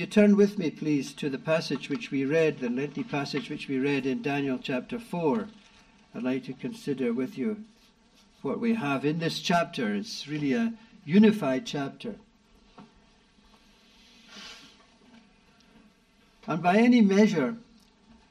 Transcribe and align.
you 0.00 0.06
turn 0.06 0.34
with 0.34 0.58
me, 0.58 0.70
please, 0.70 1.12
to 1.12 1.28
the 1.28 1.36
passage 1.36 1.90
which 1.90 2.10
we 2.10 2.24
read, 2.24 2.58
the 2.58 2.70
lengthy 2.70 3.04
passage 3.04 3.50
which 3.50 3.68
we 3.68 3.78
read 3.78 4.06
in 4.06 4.22
Daniel 4.22 4.58
chapter 4.58 4.98
4. 4.98 5.46
I'd 6.14 6.22
like 6.22 6.44
to 6.46 6.54
consider 6.54 7.12
with 7.12 7.36
you 7.36 7.64
what 8.40 8.58
we 8.58 8.76
have 8.76 9.04
in 9.04 9.18
this 9.18 9.40
chapter. 9.40 9.94
It's 9.94 10.26
really 10.26 10.54
a 10.54 10.72
unified 11.04 11.66
chapter. 11.66 12.14
And 16.46 16.62
by 16.62 16.78
any 16.78 17.02
measure, 17.02 17.56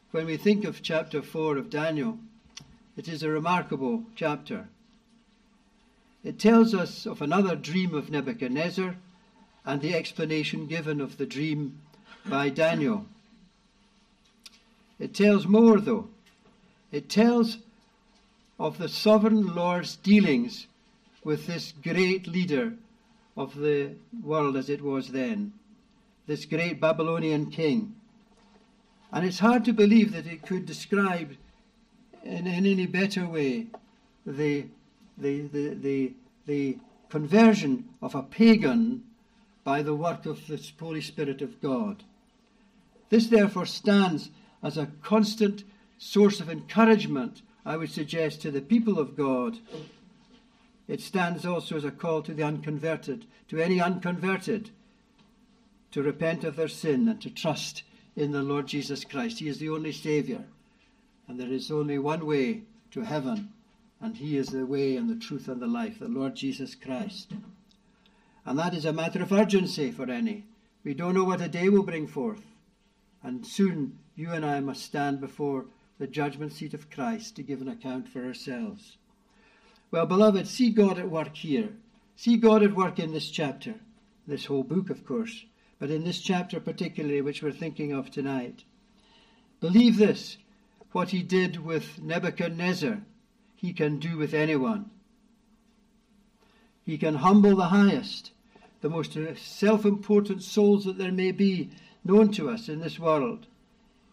when 0.09 0.25
we 0.25 0.37
think 0.37 0.65
of 0.65 0.81
chapter 0.81 1.21
4 1.21 1.57
of 1.57 1.69
Daniel, 1.69 2.17
it 2.97 3.07
is 3.07 3.21
a 3.21 3.29
remarkable 3.29 4.05
chapter. 4.15 4.69
It 6.23 6.39
tells 6.39 6.73
us 6.73 7.05
of 7.05 7.21
another 7.21 7.55
dream 7.55 7.93
of 7.93 8.09
Nebuchadnezzar 8.09 8.95
and 9.69 9.81
the 9.81 9.93
explanation 9.93 10.65
given 10.65 10.99
of 10.99 11.17
the 11.17 11.27
dream 11.27 11.79
by 12.25 12.49
Daniel. 12.49 13.05
It 14.97 15.13
tells 15.13 15.45
more, 15.45 15.79
though. 15.79 16.07
It 16.91 17.07
tells 17.07 17.59
of 18.59 18.79
the 18.79 18.89
sovereign 18.89 19.45
Lord's 19.45 19.95
dealings 19.97 20.65
with 21.23 21.45
this 21.45 21.75
great 21.83 22.25
leader 22.25 22.73
of 23.37 23.55
the 23.55 23.91
world 24.23 24.57
as 24.57 24.71
it 24.71 24.81
was 24.81 25.09
then, 25.09 25.53
this 26.25 26.45
great 26.45 26.81
Babylonian 26.81 27.51
king. 27.51 27.93
And 29.13 29.23
it's 29.23 29.37
hard 29.37 29.65
to 29.65 29.71
believe 29.71 30.13
that 30.13 30.25
it 30.25 30.41
could 30.41 30.65
describe 30.65 31.35
in, 32.23 32.47
in 32.47 32.65
any 32.65 32.87
better 32.87 33.27
way 33.27 33.67
the, 34.25 34.65
the, 35.15 35.41
the, 35.41 35.73
the, 35.75 36.13
the 36.47 36.77
conversion 37.09 37.87
of 38.01 38.15
a 38.15 38.23
pagan 38.23 39.03
by 39.63 39.81
the 39.81 39.95
work 39.95 40.25
of 40.25 40.47
the 40.47 40.61
Holy 40.79 41.01
Spirit 41.01 41.41
of 41.41 41.61
God. 41.61 42.03
This, 43.09 43.27
therefore, 43.27 43.65
stands 43.65 44.29
as 44.61 44.77
a 44.77 44.89
constant 45.01 45.63
source 45.97 46.39
of 46.39 46.49
encouragement, 46.49 47.41
I 47.65 47.77
would 47.77 47.91
suggest, 47.91 48.41
to 48.41 48.51
the 48.51 48.61
people 48.61 48.99
of 48.99 49.15
God. 49.15 49.59
It 50.87 51.01
stands 51.01 51.45
also 51.45 51.77
as 51.77 51.83
a 51.83 51.91
call 51.91 52.21
to 52.23 52.33
the 52.33 52.43
unconverted, 52.43 53.25
to 53.49 53.59
any 53.59 53.79
unconverted, 53.81 54.71
to 55.91 56.03
repent 56.03 56.43
of 56.43 56.55
their 56.55 56.67
sin 56.67 57.07
and 57.07 57.21
to 57.21 57.29
trust 57.29 57.83
in 58.15 58.31
the 58.31 58.43
Lord 58.43 58.67
Jesus 58.67 59.03
Christ. 59.03 59.39
He 59.39 59.47
is 59.47 59.59
the 59.59 59.69
only 59.69 59.91
Saviour, 59.91 60.43
and 61.27 61.39
there 61.39 61.51
is 61.51 61.71
only 61.71 61.97
one 61.97 62.25
way 62.25 62.63
to 62.91 63.01
heaven, 63.01 63.49
and 64.01 64.15
He 64.15 64.37
is 64.37 64.49
the 64.49 64.65
way 64.65 64.95
and 64.95 65.09
the 65.09 65.15
truth 65.15 65.47
and 65.47 65.61
the 65.61 65.67
life, 65.67 65.99
the 65.99 66.07
Lord 66.07 66.35
Jesus 66.35 66.75
Christ. 66.75 67.33
And 68.49 68.59
that 68.59 68.73
is 68.73 68.83
a 68.83 68.91
matter 68.91 69.23
of 69.23 69.31
urgency 69.31 69.91
for 69.91 70.11
any. 70.11 70.43
We 70.83 70.93
don't 70.93 71.13
know 71.13 71.23
what 71.23 71.39
a 71.39 71.47
day 71.47 71.69
will 71.69 71.83
bring 71.83 72.05
forth, 72.07 72.43
and 73.23 73.47
soon 73.47 73.99
you 74.15 74.31
and 74.31 74.45
I 74.45 74.59
must 74.59 74.83
stand 74.83 75.21
before 75.21 75.67
the 75.99 76.07
judgment 76.07 76.51
seat 76.51 76.73
of 76.73 76.89
Christ 76.89 77.37
to 77.37 77.43
give 77.43 77.61
an 77.61 77.69
account 77.69 78.09
for 78.09 78.25
ourselves. 78.25 78.97
Well, 79.91 80.05
beloved, 80.05 80.47
see 80.47 80.71
God 80.71 80.99
at 80.99 81.09
work 81.09 81.37
here. 81.37 81.69
See 82.17 82.35
God 82.35 82.61
at 82.61 82.75
work 82.75 82.99
in 82.99 83.13
this 83.13 83.31
chapter, 83.31 83.75
this 84.27 84.45
whole 84.45 84.63
book, 84.63 84.89
of 84.89 85.05
course 85.05 85.45
but 85.79 85.89
in 85.89 86.03
this 86.03 86.19
chapter 86.19 86.59
particularly, 86.59 87.21
which 87.21 87.41
we're 87.41 87.53
thinking 87.53 87.93
of 87.93 88.11
tonight. 88.11 88.65
Believe 89.61 89.97
this 89.97 90.37
what 90.91 91.09
he 91.09 91.23
did 91.23 91.63
with 91.63 92.01
Nebuchadnezzar, 92.01 92.99
he 93.55 93.73
can 93.73 93.99
do 93.99 94.17
with 94.17 94.33
anyone. 94.33 94.89
He 96.83 96.97
can 96.97 97.15
humble 97.15 97.55
the 97.55 97.65
highest, 97.65 98.31
the 98.81 98.89
most 98.89 99.17
self 99.37 99.85
important 99.85 100.43
souls 100.43 100.85
that 100.85 100.97
there 100.97 101.11
may 101.11 101.31
be 101.31 101.69
known 102.03 102.31
to 102.31 102.49
us 102.49 102.69
in 102.69 102.79
this 102.79 102.99
world. 102.99 103.47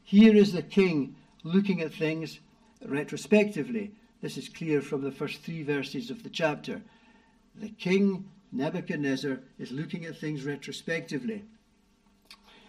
Here 0.02 0.34
is 0.34 0.52
the 0.52 0.62
king 0.62 1.16
looking 1.44 1.80
at 1.80 1.92
things 1.92 2.40
retrospectively. 2.84 3.92
This 4.20 4.36
is 4.36 4.48
clear 4.48 4.80
from 4.80 5.02
the 5.02 5.12
first 5.12 5.42
three 5.42 5.62
verses 5.62 6.10
of 6.10 6.22
the 6.22 6.30
chapter. 6.30 6.82
The 7.54 7.68
king 7.70 8.28
Nebuchadnezzar 8.52 9.40
is 9.58 9.72
looking 9.72 10.04
at 10.04 10.16
things 10.16 10.44
retrospectively. 10.44 11.44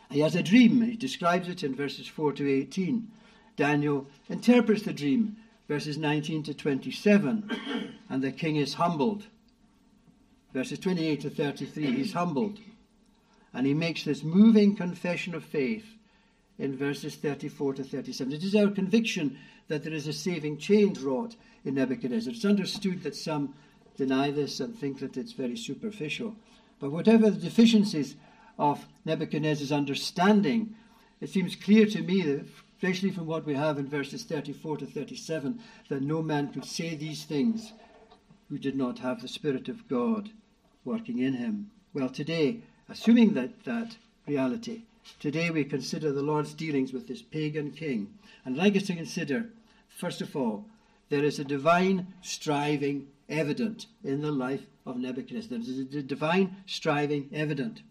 He 0.10 0.20
has 0.22 0.36
a 0.36 0.44
dream. 0.44 0.82
He 0.82 0.96
describes 0.96 1.48
it 1.50 1.64
in 1.64 1.76
verses 1.76 2.08
4 2.08 2.34
to 2.34 2.50
18. 2.50 3.12
Daniel 3.56 4.08
interprets 4.30 4.84
the 4.84 4.94
dream, 4.94 5.38
verses 5.68 5.98
19 5.98 6.44
to 6.44 6.54
27, 6.54 7.50
and 8.10 8.24
the 8.24 8.32
king 8.32 8.56
is 8.56 8.76
humbled. 8.76 9.26
Verses 10.58 10.80
28 10.80 11.22
to 11.22 11.30
33, 11.30 11.98
he's 11.98 12.14
humbled. 12.14 12.58
And 13.54 13.68
he 13.68 13.76
makes 13.76 14.04
this 14.04 14.24
moving 14.24 14.76
confession 14.76 15.36
of 15.36 15.44
faith 15.44 15.86
in 16.58 16.76
verses 16.76 17.14
34 17.14 17.76
to 17.76 17.84
37. 17.84 18.34
It 18.34 18.44
is 18.44 18.56
our 18.56 18.72
conviction 18.72 19.38
that 19.68 19.84
there 19.84 19.94
is 19.94 20.08
a 20.08 20.14
saving 20.14 20.58
change 20.58 20.98
wrought 20.98 21.36
in 21.64 21.76
Nebuchadnezzar. 21.76 22.34
It's 22.34 22.44
understood 22.44 23.04
that 23.04 23.16
some 23.16 23.54
deny 23.98 24.32
this 24.32 24.60
and 24.60 24.76
think 24.76 24.98
that 25.02 25.16
it's 25.16 25.34
very 25.34 25.56
superficial. 25.56 26.36
But 26.80 26.92
whatever 26.92 27.30
the 27.30 27.40
deficiencies 27.40 28.16
of 28.58 28.84
Nebuchadnezzar's 29.06 29.72
understanding, 29.72 30.76
it 31.22 31.30
seems 31.30 31.56
clear 31.56 31.86
to 31.86 32.02
me 32.02 32.24
that, 32.24 32.48
especially 32.78 33.12
from 33.12 33.28
what 33.28 33.46
we 33.46 33.54
have 33.54 33.78
in 33.78 33.88
verses 33.88 34.24
34 34.24 34.78
to 34.78 34.88
37, 34.88 35.60
that 35.90 36.02
no 36.02 36.24
man 36.24 36.52
could 36.52 36.66
say 36.66 36.96
these 36.96 37.26
things 37.26 37.74
who 38.50 38.58
did 38.58 38.76
not 38.76 38.98
have 38.98 39.22
the 39.22 39.28
Spirit 39.28 39.70
of 39.70 39.88
God 39.88 40.32
working 40.88 41.20
in 41.20 41.34
him. 41.34 41.70
Well, 41.94 42.10
today, 42.10 42.62
assuming 42.90 43.34
that, 43.34 43.66
that 43.66 43.98
reality, 44.26 44.84
today 45.20 45.52
we 45.52 45.64
consider 45.64 46.12
the 46.12 46.24
Lord's 46.24 46.54
dealings 46.54 46.94
with 46.94 47.08
this 47.08 47.22
pagan 47.22 47.72
king. 47.72 48.14
And 48.46 48.56
I'd 48.56 48.64
like 48.64 48.76
us 48.78 48.88
to 48.88 48.96
consider, 48.96 49.50
first 49.90 50.22
of 50.22 50.36
all, 50.36 50.66
there 51.10 51.24
is 51.24 51.38
a 51.38 51.44
divine 51.44 52.08
striving 52.22 53.08
evident 53.30 53.88
in 54.04 54.22
the 54.22 54.32
life 54.32 54.66
of 54.86 54.98
Nebuchadnezzar. 54.98 55.50
There 55.50 55.60
is 55.60 55.96
a 55.96 56.02
divine 56.02 56.56
striving 56.66 57.30
evident. 57.34 57.82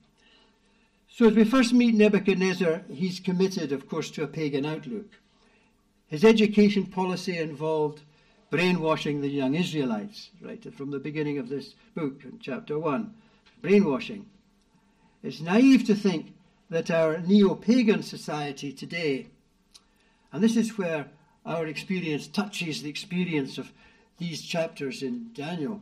So, 1.08 1.26
as 1.26 1.34
we 1.34 1.44
first 1.44 1.72
meet 1.72 1.94
Nebuchadnezzar, 1.94 2.82
he's 2.90 3.20
committed, 3.20 3.72
of 3.72 3.88
course, 3.88 4.10
to 4.12 4.22
a 4.22 4.26
pagan 4.26 4.66
outlook. 4.66 5.06
His 6.08 6.24
education 6.24 6.86
policy 6.86 7.38
involved 7.38 8.02
brainwashing 8.50 9.20
the 9.20 9.28
young 9.28 9.54
Israelites, 9.54 10.30
right, 10.40 10.62
from 10.74 10.90
the 10.90 10.98
beginning 10.98 11.38
of 11.38 11.48
this 11.48 11.74
book, 11.94 12.20
in 12.24 12.38
chapter 12.40 12.78
1. 12.78 13.12
Brainwashing. 13.62 14.26
It's 15.22 15.40
naive 15.40 15.84
to 15.86 15.94
think 15.94 16.34
that 16.70 16.90
our 16.90 17.18
neo 17.18 17.54
pagan 17.54 18.02
society 18.02 18.72
today, 18.72 19.26
and 20.32 20.42
this 20.42 20.56
is 20.56 20.78
where 20.78 21.06
our 21.44 21.66
experience 21.66 22.26
touches 22.26 22.82
the 22.82 22.90
experience 22.90 23.58
of 23.58 23.72
these 24.18 24.42
chapters 24.42 25.02
in 25.02 25.30
Daniel, 25.34 25.80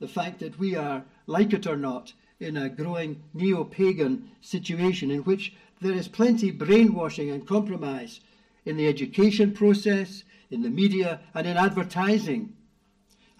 the 0.00 0.08
fact 0.08 0.40
that 0.40 0.58
we 0.58 0.74
are, 0.74 1.04
like 1.26 1.52
it 1.52 1.66
or 1.66 1.76
not, 1.76 2.12
in 2.40 2.56
a 2.56 2.68
growing 2.68 3.22
neo 3.32 3.64
pagan 3.64 4.30
situation 4.40 5.10
in 5.10 5.20
which 5.20 5.54
there 5.80 5.92
is 5.92 6.08
plenty 6.08 6.50
brainwashing 6.50 7.30
and 7.30 7.46
compromise 7.46 8.20
in 8.64 8.76
the 8.76 8.88
education 8.88 9.52
process, 9.52 10.24
in 10.52 10.62
the 10.62 10.70
media, 10.70 11.20
and 11.34 11.46
in 11.46 11.56
advertising. 11.56 12.54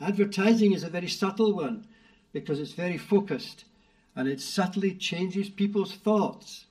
Advertising 0.00 0.72
is 0.72 0.82
a 0.82 0.88
very 0.88 1.08
subtle 1.08 1.52
one 1.54 1.86
because 2.32 2.58
it's 2.58 2.72
very 2.72 2.98
focused 2.98 3.64
and 4.14 4.28
it 4.28 4.40
subtly 4.40 4.94
changes 4.94 5.48
people's 5.48 5.94
thoughts 5.94 6.66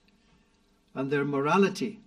and 0.94 1.10
their 1.10 1.26
morality. 1.26 2.00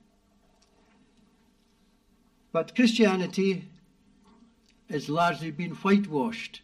But 2.53 2.77
Christianity 2.77 3.65
has 4.91 5.09
largely 5.09 5.51
been 5.51 5.73
whitewashed 5.73 6.61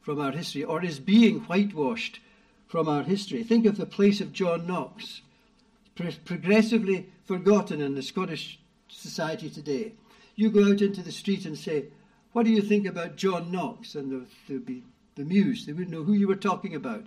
from 0.00 0.20
our 0.20 0.32
history, 0.32 0.64
or 0.64 0.82
is 0.84 0.98
being 0.98 1.40
whitewashed 1.40 2.20
from 2.66 2.88
our 2.88 3.02
history. 3.02 3.42
Think 3.42 3.64
of 3.66 3.76
the 3.76 3.86
place 3.86 4.20
of 4.20 4.32
John 4.32 4.66
Knox, 4.66 5.22
progressively 6.24 7.10
forgotten 7.24 7.80
in 7.80 7.94
the 7.94 8.02
Scottish 8.02 8.58
society 8.88 9.48
today. 9.48 9.92
You 10.40 10.48
go 10.48 10.72
out 10.72 10.80
into 10.80 11.02
the 11.02 11.12
street 11.12 11.44
and 11.44 11.58
say, 11.58 11.88
What 12.32 12.46
do 12.46 12.50
you 12.50 12.62
think 12.62 12.86
about 12.86 13.16
John 13.16 13.52
Knox? 13.52 13.94
And 13.94 14.26
they'd 14.48 14.64
be 14.64 14.84
bemused. 15.14 15.66
They 15.66 15.74
wouldn't 15.74 15.90
know 15.90 16.02
who 16.02 16.14
you 16.14 16.26
were 16.26 16.34
talking 16.34 16.74
about. 16.74 17.04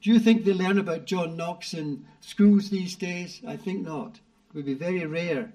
Do 0.00 0.12
you 0.12 0.20
think 0.20 0.44
they 0.44 0.52
learn 0.52 0.78
about 0.78 1.04
John 1.04 1.36
Knox 1.36 1.74
in 1.74 2.04
schools 2.20 2.70
these 2.70 2.94
days? 2.94 3.42
I 3.44 3.56
think 3.56 3.84
not. 3.84 4.20
It 4.50 4.54
would 4.54 4.66
be 4.66 4.74
very 4.74 5.04
rare, 5.04 5.52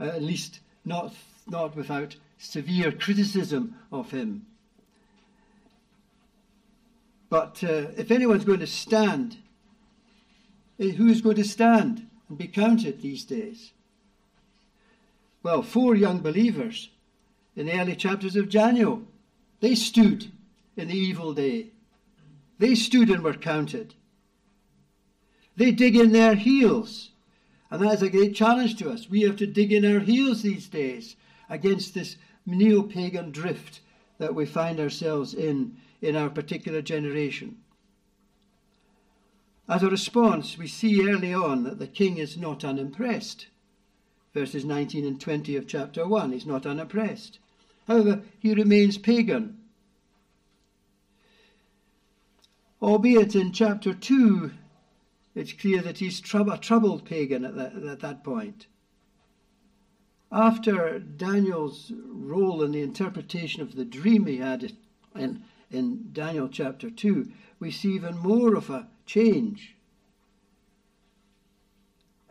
uh, 0.00 0.04
at 0.04 0.22
least 0.22 0.60
not, 0.86 1.14
not 1.46 1.76
without 1.76 2.16
severe 2.38 2.92
criticism 2.92 3.74
of 3.92 4.10
him. 4.10 4.46
But 7.28 7.62
uh, 7.62 7.88
if 7.98 8.10
anyone's 8.10 8.46
going 8.46 8.60
to 8.60 8.66
stand, 8.66 9.36
eh, 10.80 10.92
who's 10.92 11.20
going 11.20 11.36
to 11.36 11.44
stand 11.44 12.06
and 12.30 12.38
be 12.38 12.48
counted 12.48 13.02
these 13.02 13.26
days? 13.26 13.72
Well, 15.48 15.62
four 15.62 15.94
young 15.94 16.20
believers 16.20 16.90
in 17.56 17.64
the 17.64 17.80
early 17.80 17.96
chapters 17.96 18.36
of 18.36 18.50
Daniel, 18.50 19.04
they 19.60 19.74
stood 19.74 20.30
in 20.76 20.88
the 20.88 20.94
evil 20.94 21.32
day. 21.32 21.68
They 22.58 22.74
stood 22.74 23.08
and 23.08 23.24
were 23.24 23.32
counted. 23.32 23.94
They 25.56 25.72
dig 25.72 25.96
in 25.96 26.12
their 26.12 26.34
heels 26.34 27.12
And 27.70 27.80
that 27.80 27.94
is 27.94 28.02
a 28.02 28.10
great 28.10 28.34
challenge 28.34 28.76
to 28.76 28.90
us. 28.90 29.08
We 29.08 29.22
have 29.22 29.36
to 29.36 29.46
dig 29.46 29.72
in 29.72 29.86
our 29.86 30.00
heels 30.00 30.42
these 30.42 30.68
days 30.68 31.16
against 31.48 31.94
this 31.94 32.16
neo 32.44 32.82
pagan 32.82 33.30
drift 33.30 33.80
that 34.18 34.34
we 34.34 34.44
find 34.44 34.78
ourselves 34.78 35.32
in 35.32 35.78
in 36.02 36.14
our 36.14 36.28
particular 36.28 36.82
generation. 36.82 37.56
As 39.66 39.82
a 39.82 39.88
response, 39.88 40.58
we 40.58 40.68
see 40.68 41.08
early 41.08 41.32
on 41.32 41.64
that 41.64 41.78
the 41.78 41.86
king 41.86 42.18
is 42.18 42.36
not 42.36 42.66
unimpressed. 42.66 43.46
Verses 44.38 44.64
19 44.64 45.04
and 45.04 45.20
20 45.20 45.56
of 45.56 45.66
chapter 45.66 46.06
1, 46.06 46.30
he's 46.30 46.46
not 46.46 46.64
unoppressed. 46.64 47.40
However, 47.88 48.22
he 48.38 48.54
remains 48.54 48.96
pagan. 48.96 49.58
Albeit 52.80 53.34
in 53.34 53.50
chapter 53.50 53.92
2, 53.92 54.52
it's 55.34 55.52
clear 55.52 55.82
that 55.82 55.98
he's 55.98 56.20
a 56.20 56.56
troubled 56.56 57.04
pagan 57.04 57.44
at 57.44 57.56
that, 57.56 57.74
at 57.84 57.98
that 57.98 58.22
point. 58.22 58.68
After 60.30 61.00
Daniel's 61.00 61.90
role 62.06 62.62
in 62.62 62.70
the 62.70 62.82
interpretation 62.82 63.60
of 63.60 63.74
the 63.74 63.84
dream 63.84 64.26
he 64.26 64.36
had 64.36 64.72
in, 65.16 65.42
in 65.68 66.10
Daniel 66.12 66.48
chapter 66.48 66.90
2, 66.90 67.28
we 67.58 67.72
see 67.72 67.96
even 67.96 68.16
more 68.16 68.54
of 68.54 68.70
a 68.70 68.86
change. 69.04 69.74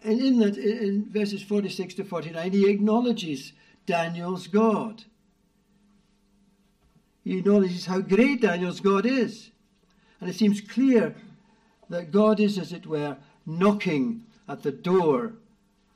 And 0.07 0.21
in 0.21 0.39
that, 0.39 0.55
in 0.57 1.09
verses 1.11 1.43
46 1.43 1.95
to 1.95 2.05
49, 2.05 2.53
he 2.53 2.69
acknowledges 2.69 3.51
Daniel's 3.85 4.47
God. 4.47 5.03
He 7.25 7.39
acknowledges 7.39 7.87
how 7.87 7.99
great 7.99 8.39
Daniel's 8.39 8.79
God 8.79 9.05
is. 9.05 9.51
And 10.21 10.29
it 10.29 10.37
seems 10.37 10.61
clear 10.61 11.13
that 11.89 12.11
God 12.11 12.39
is, 12.39 12.57
as 12.57 12.71
it 12.71 12.87
were, 12.87 13.17
knocking 13.45 14.23
at 14.47 14.63
the 14.63 14.71
door 14.71 15.33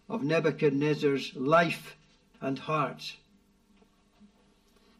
of 0.09 0.23
Nebuchadnezzar's 0.23 1.33
life 1.33 1.95
and 2.41 2.59
heart. 2.59 3.15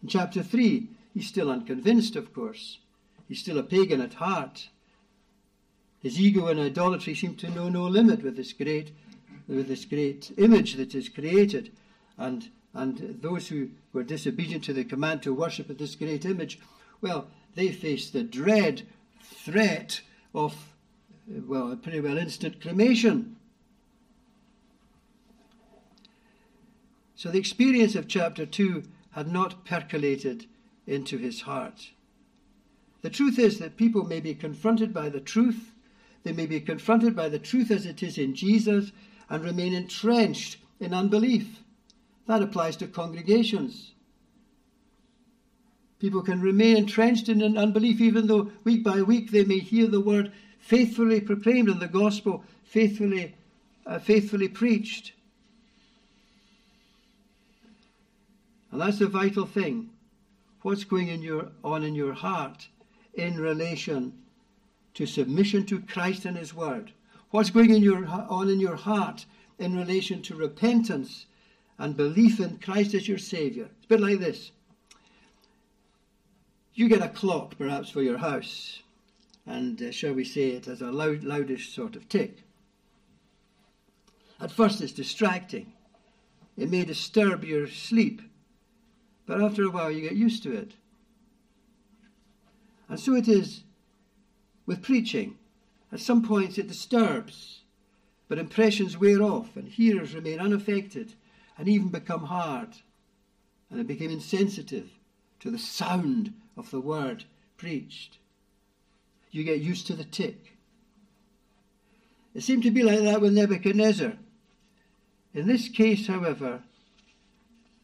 In 0.02 0.08
chapter 0.08 0.42
3, 0.42 0.88
he's 1.14 1.28
still 1.28 1.52
unconvinced, 1.52 2.16
of 2.16 2.34
course. 2.34 2.80
He's 3.28 3.40
still 3.40 3.58
a 3.58 3.64
pagan 3.64 4.00
at 4.00 4.14
heart. 4.14 4.70
His 6.02 6.20
ego 6.20 6.48
and 6.48 6.60
idolatry 6.60 7.14
seem 7.14 7.36
to 7.36 7.50
know 7.50 7.70
no 7.70 7.84
limit 7.84 8.24
with 8.24 8.36
this 8.36 8.54
great, 8.54 8.92
with 9.48 9.68
this 9.68 9.86
great 9.86 10.32
image 10.38 10.74
that 10.76 10.96
is 10.96 11.10
created. 11.10 11.72
And, 12.18 12.50
and 12.74 13.20
those 13.22 13.50
who 13.50 13.70
were 13.94 14.04
disobedient 14.04 14.64
to 14.66 14.74
the 14.74 14.84
command 14.84 15.22
to 15.24 15.34
worship 15.34 15.70
at 15.70 15.78
this 15.78 15.96
great 15.96 16.26
image, 16.26 16.60
well, 17.02 17.28
they 17.54 17.72
face 17.72 18.10
the 18.10 18.24
dread 18.24 18.84
threat 19.22 20.02
of, 20.34 20.74
well, 21.28 21.76
pretty 21.76 22.00
well 22.00 22.18
instant 22.18 22.60
cremation. 22.62 23.36
So 27.16 27.30
the 27.30 27.38
experience 27.38 27.94
of 27.94 28.08
chapter 28.08 28.48
2 28.48 28.84
had 29.12 29.32
not 29.32 29.66
percolated 29.66 30.48
into 30.88 31.20
his 31.20 31.42
heart. 31.42 31.92
The 33.04 33.12
truth 33.12 33.38
is 33.38 33.60
that 33.60 33.78
people 33.78 34.04
may 34.04 34.20
be 34.20 34.34
confronted 34.34 34.92
by 34.92 35.10
the 35.10 35.20
truth 35.20 35.72
they 36.24 36.32
may 36.32 36.46
be 36.46 36.62
confronted 36.62 37.16
by 37.16 37.30
the 37.30 37.40
truth 37.40 37.72
as 37.72 37.86
it 37.86 38.04
is 38.04 38.18
in 38.18 38.36
Jesus 38.36 38.92
and 39.30 39.44
remain 39.44 39.74
entrenched 39.74 40.58
in 40.80 40.94
unbelief. 40.94 41.62
That 42.28 42.42
applies 42.42 42.76
to 42.78 42.88
congregations. 42.88 43.94
People 46.00 46.22
can 46.22 46.42
remain 46.42 46.78
entrenched 46.78 47.30
in 47.30 47.42
an 47.42 47.58
unbelief 47.58 48.02
even 48.02 48.28
though 48.28 48.52
week 48.64 48.84
by 48.84 49.02
week 49.02 49.32
they 49.32 49.44
may 49.44 49.60
hear 49.60 49.88
the 49.88 50.02
word 50.02 50.32
faithfully 50.60 51.22
proclaimed 51.22 51.70
and 51.70 51.80
the 51.80 51.88
gospel 51.88 52.44
faithfully, 52.64 53.36
uh, 53.86 54.00
faithfully 54.00 54.48
preached. 54.48 55.14
And 58.72 58.82
that's 58.82 59.00
the 59.00 59.08
vital 59.08 59.46
thing. 59.46 59.90
What's 60.62 60.84
going 60.84 61.08
in 61.08 61.22
your, 61.22 61.50
on 61.64 61.84
in 61.84 61.96
your 61.96 62.14
heart 62.14 62.68
in 63.14 63.40
relation 63.40 64.21
to 64.96 65.06
submission 65.06 65.66
to 65.68 65.82
Christ 65.82 66.26
and 66.26 66.38
His 66.38 66.54
Word? 66.54 66.92
What's 67.32 67.50
going 67.50 67.72
in 67.72 67.82
your, 67.82 68.06
on 68.06 68.50
in 68.50 68.60
your 68.60 68.76
heart 68.76 69.26
in 69.58 69.78
relation 69.78 70.22
to 70.24 70.36
repentance 70.36 71.26
and 71.80 71.96
belief 71.96 72.40
in 72.40 72.58
Christ 72.58 72.94
as 72.94 73.08
your 73.08 73.18
Saviour? 73.18 73.68
It's 73.78 73.86
a 73.86 73.90
bit 73.90 74.02
like 74.02 74.20
this. 74.20 74.52
You 76.74 76.90
get 76.90 77.02
a 77.02 77.10
clock, 77.10 77.58
perhaps, 77.58 77.90
for 77.90 78.02
your 78.02 78.18
house, 78.18 78.82
and 79.46 79.82
uh, 79.82 79.92
shall 79.92 80.14
we 80.14 80.24
say 80.24 80.52
it 80.52 80.68
as 80.68 80.82
a 80.82 80.92
loud, 80.92 81.22
loudish 81.22 81.74
sort 81.74 81.96
of 81.96 82.08
tick. 82.08 82.44
At 84.40 84.52
first, 84.52 84.82
it's 84.82 84.92
distracting. 84.92 85.74
It 86.58 86.70
may 86.70 86.84
disturb 86.84 87.44
your 87.44 87.68
sleep, 87.68 88.22
but 89.26 89.42
after 89.42 89.64
a 89.64 89.70
while, 89.70 89.92
you 89.92 90.02
get 90.02 90.16
used 90.18 90.44
to 90.44 90.54
it. 90.54 90.74
And 92.90 93.00
so 93.00 93.16
it 93.16 93.28
is 93.28 93.64
with 94.66 94.82
preaching. 94.82 95.38
At 95.92 96.00
some 96.00 96.24
points 96.24 96.58
it 96.58 96.68
disturbs, 96.68 97.62
but 98.28 98.38
impressions 98.38 98.98
wear 98.98 99.22
off 99.22 99.56
and 99.56 99.68
hearers 99.68 100.16
remain 100.16 100.40
unaffected 100.40 101.14
and 101.58 101.68
even 101.68 101.90
become 101.90 102.26
hard. 102.26 102.70
And 103.70 103.80
they 103.80 103.84
become 103.84 104.12
insensitive 104.12 104.90
to 105.40 105.52
the 105.52 105.60
sound 105.60 106.34
of 106.56 106.72
the 106.72 106.82
word 106.82 107.26
preached. 107.58 108.18
You 109.32 109.44
get 109.44 109.62
used 109.62 109.88
to 109.88 109.96
the 109.96 110.04
tick. 110.04 110.58
It 112.34 112.44
seemed 112.44 112.64
to 112.64 112.72
be 112.72 112.84
like 112.84 113.02
that 113.02 113.22
with 113.22 113.34
Nebuchadnezzar. 113.34 114.14
In 115.34 115.48
this 115.48 115.70
case, 115.70 116.08
however, 116.08 116.64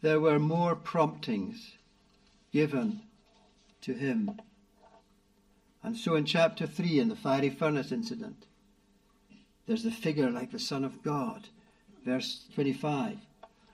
there 0.02 0.20
were 0.20 0.40
more 0.40 0.76
promptings 0.76 1.78
given 2.52 3.02
to 3.82 3.94
him. 3.94 4.40
And 5.88 5.96
so 5.96 6.16
in 6.16 6.26
chapter 6.26 6.68
3, 6.68 7.00
in 7.00 7.08
the 7.08 7.16
fiery 7.16 7.50
furnace 7.50 7.94
incident, 7.94 8.46
there's 9.66 9.84
the 9.84 9.90
figure 9.90 10.30
like 10.30 10.52
the 10.52 10.60
Son 10.60 10.84
of 10.84 11.02
God, 11.02 11.48
verse 12.06 12.44
25, 12.56 13.18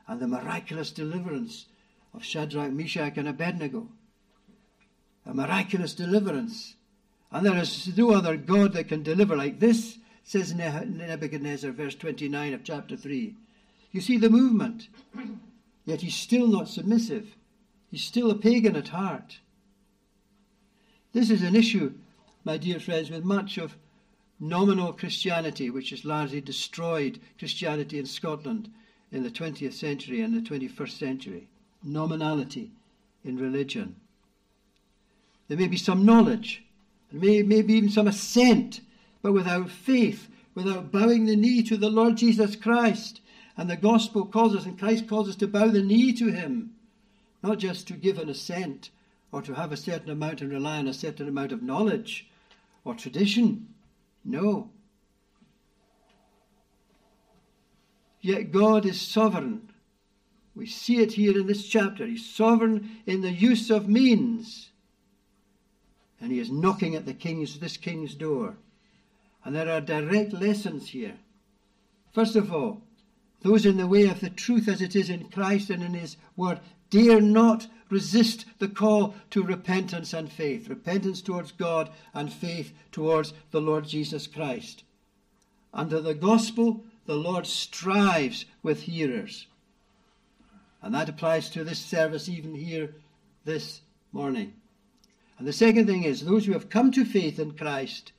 and 0.08 0.20
the 0.20 0.28
miraculous 0.28 0.92
deliverance 0.92 1.66
of 2.14 2.24
Shadrach, 2.24 2.72
Meshach, 2.72 3.18
and 3.18 3.28
Abednego. 3.28 3.88
A 5.26 5.34
miraculous 5.34 5.96
deliverance. 5.96 6.76
And 7.32 7.44
there 7.44 7.58
is 7.58 7.98
no 7.98 8.12
other 8.12 8.38
God 8.38 8.74
that 8.74 8.90
can 8.90 9.02
deliver 9.02 9.36
like 9.36 9.60
this, 9.60 9.98
says 10.24 10.54
Nebuchadnezzar, 10.54 11.72
verse 11.72 11.96
29 11.96 12.54
of 12.54 12.64
chapter 12.64 12.96
3. 12.96 13.34
You 13.92 14.02
see 14.02 14.20
the 14.20 14.30
movement. 14.30 14.88
Yet 15.84 16.02
he's 16.02 16.14
still 16.14 16.46
not 16.46 16.68
submissive. 16.68 17.36
He's 17.90 18.04
still 18.04 18.30
a 18.30 18.36
pagan 18.36 18.76
at 18.76 18.90
heart. 18.90 19.40
This 21.12 21.32
is 21.32 21.42
an 21.42 21.56
issue 21.56 21.94
my 22.46 22.58
dear 22.58 22.80
friends, 22.80 23.10
with 23.10 23.24
much 23.24 23.58
of 23.58 23.78
nominal 24.40 24.92
Christianity, 24.92 25.70
which 25.70 25.92
has 25.92 26.04
largely 26.04 26.42
destroyed 26.42 27.20
Christianity 27.40 27.98
in 27.98 28.06
Scotland 28.06 28.70
in 29.12 29.24
the 29.24 29.32
20th 29.32 29.74
century 29.74 30.22
and 30.22 30.34
the 30.34 30.50
21st 30.50 30.98
century. 30.98 31.48
Nominality 31.84 32.72
in 33.24 33.38
religion. 33.38 33.96
There 35.48 35.58
may 35.58 35.68
be 35.68 35.78
some 35.78 36.06
knowledge, 36.06 36.64
and 37.12 37.22
may, 37.22 37.44
maybe 37.44 37.74
even 37.74 37.90
some 37.90 38.08
assent, 38.08 38.82
but 39.22 39.34
without 39.34 39.70
faith, 39.70 40.28
without 40.56 40.92
bowing 40.92 41.26
the 41.26 41.36
knee 41.36 41.64
to 41.64 41.78
the 41.78 41.90
Lord 41.90 42.18
Jesus 42.18 42.56
Christ. 42.56 43.22
And 43.56 43.70
the 43.70 43.78
gospel 43.78 44.26
calls 44.26 44.56
us, 44.56 44.66
and 44.66 44.78
Christ 44.78 45.08
calls 45.08 45.30
us 45.30 45.36
to 45.38 45.48
bow 45.48 45.68
the 45.68 45.82
knee 45.82 46.12
to 46.14 46.32
him, 46.32 46.72
not 47.42 47.60
just 47.60 47.88
to 47.88 47.94
give 47.94 48.18
an 48.18 48.30
assent 48.30 48.90
or 49.32 49.42
to 49.42 49.54
have 49.54 49.72
a 49.72 49.78
certain 49.78 50.10
amount 50.10 50.42
and 50.42 50.52
rely 50.52 50.78
on 50.78 50.88
a 50.88 50.94
certain 50.94 51.28
amount 51.28 51.52
of 51.52 51.64
knowledge 51.64 52.28
or 52.86 52.94
tradition. 52.96 53.68
No. 54.24 54.70
Yet 58.22 58.52
God 58.52 58.86
is 58.86 59.02
sovereign. 59.02 59.70
We 60.56 60.66
see 60.66 61.00
it 61.00 61.14
here 61.14 61.38
in 61.38 61.48
this 61.48 61.68
chapter. 61.68 62.06
He's 62.06 62.26
sovereign 62.26 62.98
in 63.06 63.22
the 63.22 63.32
use 63.32 63.70
of 63.70 63.90
means. 63.90 64.70
And 66.22 66.32
he 66.32 66.40
is 66.40 66.52
knocking 66.52 66.96
at 66.96 67.06
the 67.06 67.14
king's 67.14 67.60
this 67.60 67.76
king's 67.76 68.16
door. 68.16 68.56
And 69.44 69.56
there 69.56 69.70
are 69.70 69.82
direct 69.82 70.32
lessons 70.32 70.90
here. 70.90 71.16
First 72.14 72.36
of 72.36 72.54
all, 72.54 72.82
those 73.42 73.66
in 73.66 73.76
the 73.76 73.88
way 73.88 74.08
of 74.08 74.22
the 74.22 74.30
truth 74.30 74.70
as 74.70 74.82
it 74.82 74.96
is 74.96 75.10
in 75.10 75.30
Christ 75.30 75.70
and 75.70 75.84
in 75.84 75.94
his 75.94 76.16
word 76.38 76.62
dare 76.94 77.20
not 77.20 77.66
resist 77.90 78.46
the 78.60 78.68
call 78.68 79.16
to 79.32 79.42
repentance 79.42 80.14
and 80.14 80.32
faith. 80.32 80.70
Repentance 80.70 81.24
towards 81.24 81.52
God 81.52 81.90
and 82.14 82.32
faith 82.32 82.72
towards 82.92 83.34
the 83.50 83.60
Lord 83.60 83.86
Jesus 83.86 84.28
Christ. 84.28 84.84
Under 85.74 86.00
the 86.00 86.14
gospel, 86.14 86.84
the 87.08 87.16
Lord 87.16 87.48
strives 87.48 88.46
with 88.62 88.84
hearers. 88.84 89.48
And 90.84 90.94
that 90.94 91.10
applies 91.10 91.50
to 91.50 91.64
this 91.64 91.80
service 91.80 92.30
even 92.30 92.54
here 92.54 92.94
this 93.44 93.82
morning. 94.12 94.54
And 95.40 95.48
the 95.48 95.54
second 95.54 95.88
thing 95.88 96.04
is 96.04 96.22
those 96.22 96.46
who 96.46 96.54
have 96.54 96.70
come 96.70 96.92
to 96.92 97.04
faith 97.04 97.40
in 97.40 97.58
Christ 97.58 98.12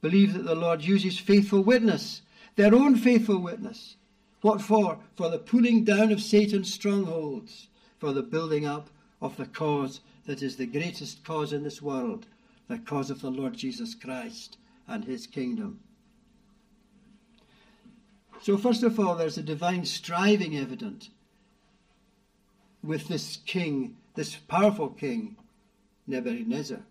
believe 0.00 0.32
that 0.34 0.44
the 0.44 0.54
Lord 0.54 0.82
uses 0.82 1.18
faithful 1.18 1.60
witness. 1.60 2.22
their 2.54 2.72
own 2.72 2.94
faithful 2.94 3.38
witness. 3.38 3.96
What 4.42 4.62
for? 4.62 5.00
For 5.16 5.28
the 5.28 5.38
pulling 5.38 5.82
down 5.82 6.12
of 6.12 6.22
Satan's 6.22 6.72
strongholds, 6.72 7.68
for 7.98 8.12
the 8.12 8.22
building 8.22 8.66
up 8.66 8.90
of 9.20 9.36
the 9.36 9.46
cause 9.46 10.00
that 10.26 10.42
is 10.42 10.56
the 10.56 10.66
greatest 10.66 11.24
cause 11.24 11.52
in 11.52 11.62
this 11.62 11.80
world, 11.80 12.26
the 12.68 12.78
cause 12.78 13.10
of 13.10 13.20
the 13.20 13.30
Lord 13.30 13.54
Jesus 13.54 13.94
Christ 13.94 14.58
and 14.86 15.04
his 15.04 15.26
kingdom. 15.26 15.80
So, 18.42 18.56
first 18.56 18.82
of 18.82 19.00
all, 19.00 19.16
there's 19.16 19.38
a 19.38 19.42
divine 19.42 19.84
striving 19.84 20.56
evident 20.56 21.08
with 22.82 23.08
this 23.08 23.38
king, 23.46 23.96
this 24.14 24.36
powerful 24.36 24.88
king, 24.88 25.36
Nebuchadnezzar. 26.06 26.82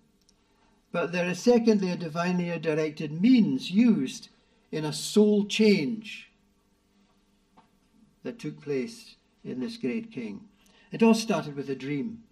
But 0.91 1.11
there 1.11 1.27
is 1.27 1.39
secondly 1.39 1.91
a 1.91 1.97
divinely 1.97 2.57
directed 2.59 3.21
means 3.21 3.69
used 3.71 4.29
in 4.71 4.85
a 4.85 4.93
soul 4.93 5.45
change 5.45 6.29
that 8.23 8.39
took 8.39 8.61
place 8.61 9.15
in 9.43 9.59
this 9.59 9.77
great 9.77 10.11
king. 10.11 10.41
It 10.91 11.03
all 11.03 11.13
started 11.13 11.55
with 11.55 11.69
a 11.69 11.75
dream. 11.75 12.23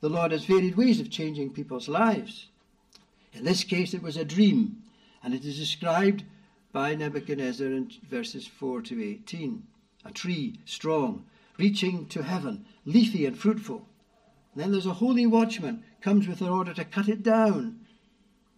The 0.00 0.08
Lord 0.08 0.32
has 0.32 0.44
varied 0.44 0.76
ways 0.76 1.00
of 1.00 1.10
changing 1.10 1.52
people's 1.52 1.88
lives. 1.88 2.48
In 3.32 3.44
this 3.44 3.64
case, 3.64 3.94
it 3.94 4.02
was 4.02 4.16
a 4.16 4.24
dream, 4.24 4.82
and 5.22 5.34
it 5.34 5.44
is 5.44 5.58
described 5.58 6.24
by 6.72 6.94
Nebuchadnezzar 6.94 7.66
in 7.66 7.90
verses 8.08 8.46
4 8.46 8.82
to 8.82 9.02
18. 9.02 9.62
A 10.04 10.12
tree, 10.12 10.60
strong, 10.64 11.24
reaching 11.56 12.06
to 12.06 12.22
heaven, 12.22 12.66
leafy 12.84 13.26
and 13.26 13.38
fruitful. 13.38 13.86
Then 14.54 14.72
there's 14.72 14.86
a 14.86 14.94
holy 14.94 15.26
watchman, 15.26 15.82
comes 16.00 16.28
with 16.28 16.40
an 16.40 16.48
order 16.48 16.74
to 16.74 16.84
cut 16.84 17.08
it 17.08 17.22
down. 17.22 17.80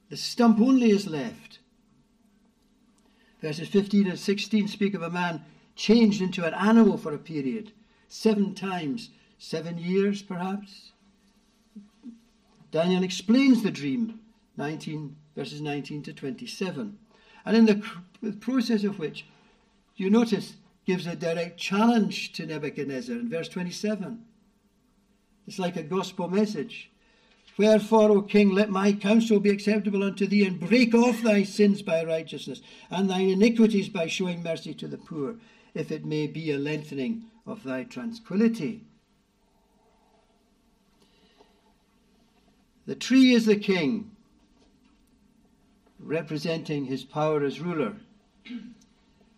The 0.08 0.16
stump 0.16 0.61
only 0.61 0.90
is 0.90 1.06
left. 1.06 1.58
Verses 3.40 3.68
15 3.68 4.08
and 4.08 4.18
16 4.18 4.68
speak 4.68 4.94
of 4.94 5.02
a 5.02 5.11
man 5.11 5.44
changed 5.75 6.20
into 6.20 6.44
an 6.44 6.54
animal 6.54 6.96
for 6.96 7.14
a 7.14 7.18
period, 7.18 7.73
seven 8.09 8.55
times, 8.55 9.11
seven 9.39 9.79
years 9.79 10.23
perhaps. 10.23 10.93
Daniel 12.71 13.03
explains 13.03 13.63
the 13.63 13.71
dream, 13.71 14.21
19, 14.57 15.17
verses 15.35 15.61
19 15.61 16.03
to 16.03 16.13
27. 16.13 16.99
And 17.45 17.57
in 17.57 17.67
the 17.67 18.33
process 18.33 18.85
of 18.85 18.99
which, 18.99 19.27
you 19.97 20.11
notice, 20.11 20.55
gives 20.85 21.07
a 21.07 21.17
direct 21.17 21.59
challenge 21.59 22.33
to 22.33 22.47
Nebuchadnezzar 22.47 23.17
in 23.17 23.29
verse 23.29 23.49
27. 23.49 24.25
It's 25.47 25.59
like 25.59 25.77
a 25.77 25.83
gospel 25.83 26.29
message. 26.29 26.91
Wherefore, 27.57 28.11
O 28.11 28.23
king, 28.23 28.51
let 28.51 28.69
my 28.69 28.93
counsel 28.93 29.41
be 29.41 29.51
acceptable 29.51 30.03
unto 30.03 30.27
thee, 30.27 30.45
and 30.45 30.61
break 30.61 30.95
off 30.95 31.23
thy 31.23 31.43
sins 31.45 31.81
by 31.81 32.05
righteousness, 32.05 32.61
and 32.91 33.09
thine 33.09 33.31
iniquities 33.31 33.89
by 33.89 34.07
showing 34.07 34.43
mercy 34.43 34.75
to 34.75 34.87
the 34.87 34.99
poor, 34.99 35.37
if 35.73 35.91
it 35.91 36.05
may 36.05 36.27
be 36.27 36.51
a 36.53 36.59
lengthening 36.59 37.25
of 37.47 37.62
thy 37.62 37.85
tranquility. 37.85 38.83
The 42.87 42.95
tree 42.95 43.33
is 43.33 43.47
the 43.47 43.57
king, 43.57 44.11
representing 45.99 46.85
his 46.87 47.05
power 47.05 47.45
as 47.45 47.61
ruler. 47.61 47.97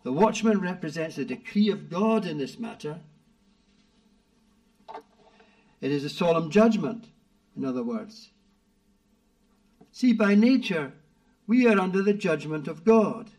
The 0.03 0.13
watchman 0.13 0.61
represents 0.61 1.17
the 1.17 1.25
decree 1.25 1.71
of 1.71 1.91
God 1.91 2.27
in 2.27 2.39
this 2.39 2.59
matter. 2.59 3.01
It 5.81 5.91
is 5.91 6.05
a 6.05 6.09
solemn 6.09 6.51
judgment, 6.51 7.07
in 7.57 7.65
other 7.65 7.83
words. 7.83 8.31
See, 9.93 10.13
by 10.13 10.35
nature, 10.35 10.93
we 11.47 11.67
are 11.67 11.79
under 11.79 12.03
the 12.03 12.13
judgment 12.13 12.69
of 12.69 12.85
God. 12.85 13.31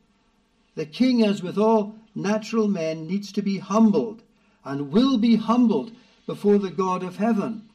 The 0.76 0.86
king, 0.86 1.24
as 1.24 1.44
with 1.44 1.58
all 1.58 1.96
natural 2.16 2.68
men, 2.68 3.08
needs 3.08 3.32
to 3.34 3.42
be 3.42 3.60
humbled 3.60 4.24
and 4.64 4.92
will 4.92 5.18
be 5.18 5.36
humbled 5.36 5.92
before 6.26 6.58
the 6.58 6.70
God 6.70 7.04
of 7.04 7.18
heaven. 7.18 7.70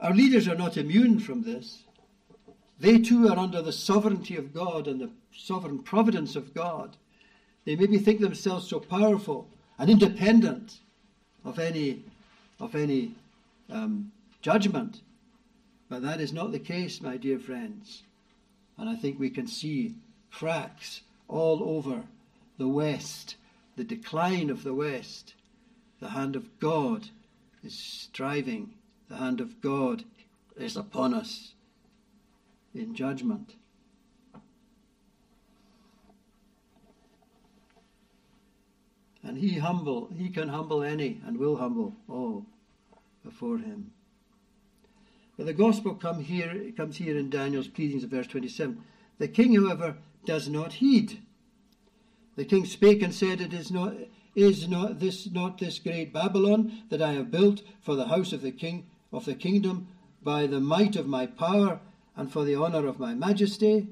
Our 0.00 0.14
leaders 0.14 0.48
are 0.48 0.54
not 0.54 0.76
immune 0.76 1.18
from 1.18 1.42
this. 1.42 1.82
They 2.78 2.98
too 2.98 3.28
are 3.28 3.38
under 3.38 3.60
the 3.60 3.72
sovereignty 3.72 4.36
of 4.36 4.54
God 4.54 4.88
and 4.88 5.00
the 5.00 5.10
sovereign 5.36 5.80
providence 5.80 6.36
of 6.36 6.54
God. 6.54 6.96
They 7.66 7.76
maybe 7.76 7.98
think 7.98 8.20
themselves 8.20 8.68
so 8.68 8.80
powerful 8.80 9.48
and 9.78 9.90
independent 9.90 10.78
of 11.44 11.58
any, 11.58 12.02
of 12.58 12.74
any 12.74 13.14
um, 13.70 14.12
judgment. 14.40 15.00
But 15.90 16.02
that 16.02 16.20
is 16.20 16.32
not 16.32 16.52
the 16.52 16.58
case, 16.58 17.02
my 17.02 17.18
dear 17.18 17.38
friends. 17.38 18.02
And 18.78 18.88
I 18.88 18.96
think 18.96 19.18
we 19.18 19.28
can 19.28 19.46
see 19.46 19.96
cracks 20.30 21.02
all 21.30 21.62
over 21.62 22.02
the 22.58 22.68
West, 22.68 23.36
the 23.76 23.84
decline 23.84 24.50
of 24.50 24.64
the 24.64 24.74
West. 24.74 25.34
The 26.00 26.10
hand 26.10 26.36
of 26.36 26.58
God 26.58 27.08
is 27.62 27.74
striving, 27.74 28.74
the 29.08 29.16
hand 29.16 29.40
of 29.40 29.60
God 29.60 30.04
is 30.56 30.76
upon 30.76 31.14
us 31.14 31.54
in 32.74 32.94
judgment. 32.94 33.54
And 39.22 39.38
he 39.38 39.58
humble, 39.58 40.10
he 40.16 40.30
can 40.30 40.48
humble 40.48 40.82
any 40.82 41.20
and 41.26 41.36
will 41.36 41.56
humble 41.56 41.94
all 42.08 42.46
before 43.24 43.58
him. 43.58 43.92
But 45.36 45.46
the 45.46 45.52
gospel 45.52 45.94
come 45.94 46.22
here, 46.22 46.72
comes 46.76 46.96
here 46.96 47.16
in 47.16 47.30
Daniel's 47.30 47.68
pleadings 47.68 48.04
of 48.04 48.10
verse 48.10 48.26
27. 48.26 48.82
The 49.18 49.28
king, 49.28 49.54
however, 49.54 49.96
does 50.24 50.48
not 50.48 50.74
heed. 50.74 51.20
The 52.36 52.44
king 52.44 52.64
spake 52.64 53.02
and 53.02 53.14
said, 53.14 53.40
It 53.40 53.52
is 53.52 53.70
not 53.70 53.94
is 54.34 54.68
not 54.68 55.00
this 55.00 55.30
not 55.30 55.58
this 55.58 55.78
great 55.78 56.12
Babylon 56.12 56.84
that 56.88 57.02
I 57.02 57.12
have 57.14 57.30
built 57.30 57.62
for 57.80 57.96
the 57.96 58.06
house 58.06 58.32
of 58.32 58.42
the 58.42 58.52
king 58.52 58.86
of 59.12 59.24
the 59.24 59.34
kingdom 59.34 59.88
by 60.22 60.46
the 60.46 60.60
might 60.60 60.96
of 60.96 61.06
my 61.06 61.26
power 61.26 61.80
and 62.16 62.30
for 62.30 62.44
the 62.44 62.56
honour 62.56 62.86
of 62.86 62.98
my 62.98 63.14
majesty? 63.14 63.88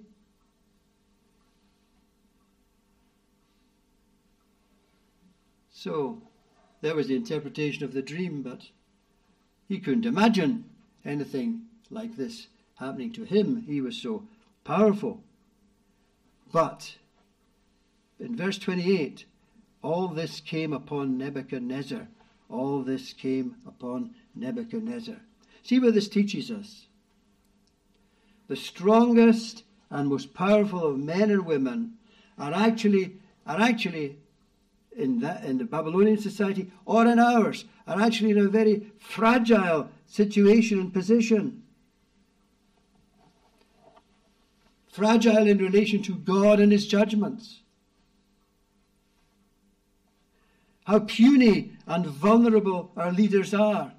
So, 5.71 6.23
there 6.81 6.95
was 6.95 7.07
the 7.07 7.17
interpretation 7.17 7.85
of 7.85 7.93
the 7.93 8.03
dream, 8.03 8.43
but 8.43 8.63
he 9.69 9.79
couldn't 9.79 10.07
imagine 10.07 10.65
anything 11.05 11.63
like 11.91 12.17
this 12.17 12.49
happening 12.75 13.13
to 13.13 13.23
him. 13.23 13.63
He 13.63 13.81
was 13.81 13.97
so 13.97 14.25
powerful. 14.65 15.23
But 16.53 16.97
in 18.19 18.37
verse 18.37 18.59
28, 18.59 19.27
all 19.83 20.09
this 20.09 20.41
came 20.41 20.73
upon 20.73 21.19
Nebuchadnezzar. 21.19 22.09
All 22.49 22.83
this 22.83 23.13
came 23.13 23.57
upon 23.67 24.15
Nebuchadnezzar. 24.35 25.17
See 25.63 25.79
what 25.79 25.95
this 25.95 26.09
teaches 26.09 26.51
us 26.51 26.89
the 28.49 28.57
strongest 28.57 29.63
and 29.91 30.09
most 30.09 30.35
powerful 30.35 30.85
of 30.85 30.99
men 30.99 31.31
and 31.31 31.47
women 31.47 31.93
are 32.39 32.53
actually 32.53 33.17
are 33.47 33.61
actually 33.61 34.17
in 34.97 35.21
that 35.21 35.45
in 35.45 35.59
the 35.59 35.65
Babylonian 35.65 36.19
society 36.19 36.71
or 36.85 37.07
in 37.07 37.19
ours 37.19 37.67
are 37.87 38.01
actually 38.01 38.31
in 38.31 38.39
a 38.39 38.49
very 38.49 38.91
fragile 38.99 39.91
situation 40.07 40.81
and 40.81 40.93
position. 40.93 41.63
Fragile 44.99 45.47
in 45.47 45.59
relation 45.59 46.03
to 46.03 46.17
God 46.17 46.59
and 46.59 46.73
his 46.73 46.85
judgments. 46.85 47.61
How 50.87 50.99
puny 50.99 51.71
and 51.87 52.05
vulnerable 52.05 52.91
our 52.97 53.13
leaders 53.13 53.55
are. 53.55 53.93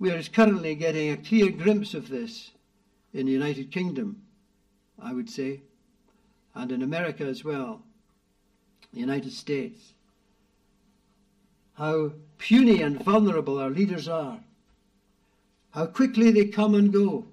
We 0.00 0.10
are 0.10 0.20
currently 0.24 0.74
getting 0.74 1.12
a 1.12 1.16
clear 1.16 1.52
glimpse 1.52 1.94
of 1.94 2.08
this 2.08 2.50
in 3.14 3.26
the 3.26 3.32
United 3.32 3.70
Kingdom, 3.70 4.22
I 5.00 5.12
would 5.12 5.30
say, 5.30 5.60
and 6.52 6.72
in 6.72 6.82
America 6.82 7.22
as 7.22 7.44
well, 7.44 7.82
the 8.92 8.98
United 8.98 9.32
States. 9.32 9.92
How 11.74 12.14
puny 12.38 12.82
and 12.82 13.00
vulnerable 13.04 13.56
our 13.56 13.70
leaders 13.70 14.08
are, 14.08 14.40
how 15.76 15.84
quickly 15.84 16.30
they 16.30 16.46
come 16.46 16.74
and 16.74 16.90
go. 16.90 17.26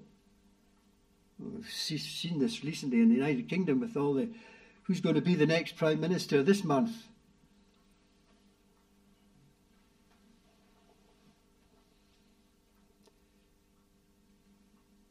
We've 1.38 1.66
seen 1.66 2.38
this 2.38 2.62
recently 2.62 3.00
in 3.00 3.08
the 3.08 3.14
United 3.14 3.48
Kingdom 3.48 3.80
with 3.80 3.96
all 3.96 4.12
the 4.12 4.28
who's 4.82 5.00
going 5.00 5.14
to 5.14 5.22
be 5.22 5.34
the 5.34 5.46
next 5.46 5.76
Prime 5.76 5.98
Minister 5.98 6.42
this 6.42 6.62
month. 6.62 6.92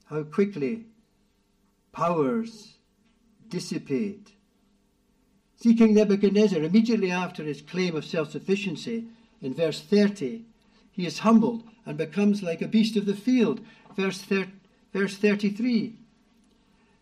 how 0.10 0.22
quickly 0.22 0.86
powers 1.92 2.74
dissipate. 3.50 4.34
See, 5.56 5.74
King 5.74 5.96
Nebuchadnezzar, 5.96 6.62
immediately 6.62 7.10
after 7.10 7.44
his 7.44 7.63
claim 7.63 7.96
of 7.96 8.06
self 8.06 8.30
sufficiency, 8.30 9.06
in 9.42 9.56
verse 9.56 9.82
30, 9.82 10.46
he 10.92 11.08
is 11.08 11.20
humbled 11.20 11.63
and 11.86 11.98
becomes 11.98 12.44
like 12.44 12.62
a 12.62 12.68
beast 12.68 12.96
of 12.96 13.06
the 13.06 13.16
field. 13.16 13.60
Verse, 13.96 14.22
thir- 14.22 14.52
verse 14.94 15.18
33. 15.18 15.96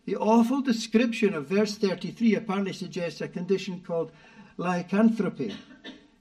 The 0.04 0.16
awful 0.16 0.60
description 0.60 1.34
of 1.34 1.46
verse 1.46 1.76
33 1.76 2.34
apparently 2.34 2.72
suggests 2.72 3.20
a 3.20 3.28
condition 3.28 3.82
called 3.86 4.10
lycanthropy, 4.56 5.54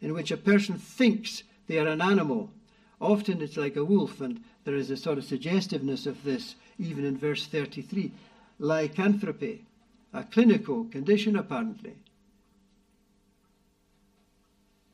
in 0.02 0.14
which 0.14 0.32
a 0.32 0.38
person 0.38 0.78
thinks 0.78 1.44
they 1.68 1.80
are 1.80 1.88
an 1.88 2.02
animal. 2.02 2.52
Often 3.00 3.42
it's 3.42 3.58
like 3.58 3.76
a 3.76 3.86
wolf, 3.86 4.22
and 4.22 4.44
there 4.64 4.76
is 4.76 4.92
a 4.92 4.98
sort 4.98 5.18
of 5.18 5.24
suggestiveness 5.24 6.06
of 6.06 6.24
this 6.24 6.56
even 6.78 7.06
in 7.06 7.18
verse 7.18 7.48
33. 7.48 8.12
Lycanthropy, 8.60 9.66
a 10.14 10.24
clinical 10.24 10.86
condition 10.86 11.36
apparently. 11.36 11.96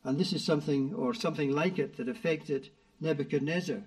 And 0.04 0.18
this 0.18 0.32
is 0.32 0.44
something, 0.44 0.94
or 0.94 1.14
something 1.14 1.52
like 1.52 1.78
it, 1.78 1.98
that 1.98 2.08
affected 2.08 2.70
Nebuchadnezzar. 3.00 3.84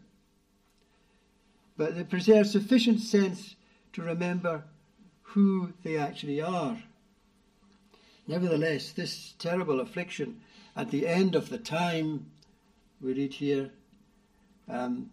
But 1.76 1.96
they 1.96 2.04
preserve 2.04 2.46
sufficient 2.46 3.00
sense 3.00 3.56
to 3.92 4.02
remember 4.02 4.64
who 5.22 5.72
they 5.82 5.96
actually 5.96 6.40
are. 6.40 6.82
Nevertheless, 8.26 8.92
this 8.92 9.34
terrible 9.38 9.80
affliction 9.80 10.40
at 10.76 10.90
the 10.90 11.06
end 11.06 11.34
of 11.34 11.48
the 11.48 11.58
time, 11.58 12.26
we 13.00 13.12
read 13.12 13.34
here, 13.34 13.70
um, 14.68 15.10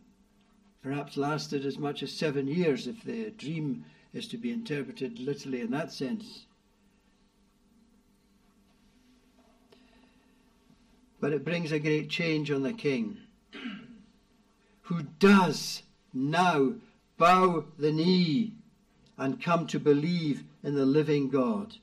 perhaps 0.83 1.17
lasted 1.17 1.65
as 1.65 1.77
much 1.77 2.03
as 2.03 2.11
seven 2.11 2.47
years 2.47 2.87
if 2.87 3.03
the 3.03 3.31
dream 3.31 3.85
is 4.13 4.27
to 4.27 4.37
be 4.37 4.51
interpreted 4.51 5.19
literally 5.19 5.61
in 5.61 5.71
that 5.71 5.91
sense. 5.91 6.45
But 11.19 11.33
it 11.33 11.43
brings 11.43 11.71
a 11.71 11.79
great 11.79 12.09
change 12.09 12.51
on 12.51 12.61
the 12.61 12.73
king, 12.73 13.17
who 14.87 15.03
does 15.19 15.83
now 16.13 16.73
bow 17.17 17.65
the 17.77 17.91
knee 17.91 18.53
and 19.17 19.41
come 19.41 19.67
to 19.67 19.79
believe 19.79 20.43
in 20.63 20.75
the 20.75 20.85
living 20.85 21.29
God. 21.29 21.75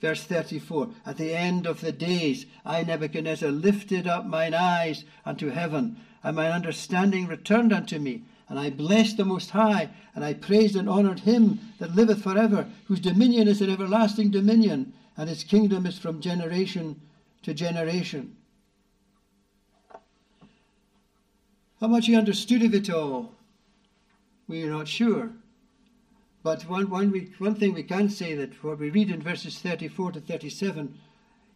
Verse 0.00 0.24
34 0.24 0.90
At 1.06 1.16
the 1.16 1.32
end 1.34 1.66
of 1.66 1.80
the 1.80 1.92
days, 1.92 2.44
I, 2.64 2.82
Nebuchadnezzar, 2.82 3.50
lifted 3.50 4.06
up 4.06 4.26
mine 4.26 4.52
eyes 4.52 5.04
unto 5.24 5.48
heaven, 5.48 5.96
and 6.22 6.36
mine 6.36 6.50
understanding 6.50 7.26
returned 7.26 7.72
unto 7.72 7.98
me. 7.98 8.22
And 8.48 8.58
I 8.58 8.68
blessed 8.68 9.16
the 9.16 9.24
Most 9.24 9.50
High, 9.50 9.88
and 10.14 10.22
I 10.22 10.34
praised 10.34 10.76
and 10.76 10.88
honoured 10.88 11.20
him 11.20 11.58
that 11.78 11.94
liveth 11.94 12.22
for 12.22 12.36
ever, 12.36 12.68
whose 12.84 13.00
dominion 13.00 13.48
is 13.48 13.62
an 13.62 13.70
everlasting 13.70 14.30
dominion, 14.30 14.92
and 15.16 15.28
his 15.28 15.42
kingdom 15.42 15.86
is 15.86 15.98
from 15.98 16.20
generation 16.20 17.00
to 17.44 17.54
generation. 17.54 18.36
How 21.82 21.88
much 21.88 22.06
he 22.06 22.14
understood 22.14 22.62
of 22.62 22.76
it 22.76 22.88
all, 22.90 23.32
we 24.46 24.62
are 24.62 24.70
not 24.70 24.86
sure. 24.86 25.32
But 26.44 26.62
one, 26.68 26.88
one, 26.88 27.10
we, 27.10 27.32
one 27.38 27.56
thing 27.56 27.74
we 27.74 27.82
can 27.82 28.08
say 28.08 28.36
that 28.36 28.62
what 28.62 28.78
we 28.78 28.90
read 28.90 29.10
in 29.10 29.20
verses 29.20 29.58
34 29.58 30.12
to 30.12 30.20
37 30.20 30.96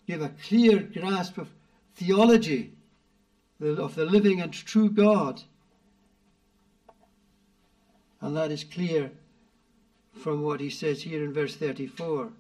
give 0.09 0.21
a 0.21 0.33
clear 0.49 0.81
grasp 0.81 1.39
of 1.39 1.51
theology 1.95 2.73
of 3.61 3.95
the 3.95 4.05
living 4.05 4.41
and 4.41 4.53
true 4.53 4.91
God. 4.91 5.43
And 8.21 8.37
that 8.37 8.51
is 8.51 8.65
clear 8.65 9.13
from 10.13 10.43
what 10.43 10.59
he 10.59 10.71
says 10.71 11.03
here 11.03 11.23
in 11.23 11.33
verse 11.33 11.55
34. 11.55 12.33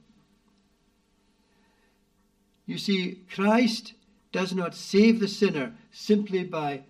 You 2.67 2.79
see, 2.79 3.21
Christ 3.33 3.93
does 4.33 4.53
not 4.53 4.75
save 4.75 5.21
the 5.21 5.29
sinner 5.29 5.73
simply 5.93 6.43
by 6.43 6.83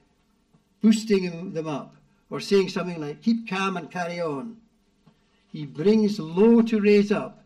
boosting 0.83 1.53
them 1.53 1.67
up 1.67 1.95
or 2.31 2.41
saying 2.41 2.69
something 2.69 3.01
like, 3.01 3.23
keep 3.23 3.49
calm 3.49 3.77
and 3.77 3.91
carry 3.91 4.21
on. 4.21 4.57
He 5.53 5.65
brings 5.65 6.19
low 6.19 6.63
to 6.63 6.81
raise 6.81 7.11
up. 7.13 7.45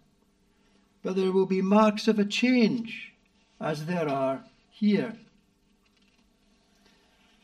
But 1.03 1.17
there 1.17 1.33
will 1.33 1.47
be 1.47 1.63
marks 1.63 2.09
of 2.09 2.19
a 2.19 2.25
change, 2.25 3.13
as 3.61 3.87
there 3.87 4.09
are 4.09 4.43
here. 4.71 5.15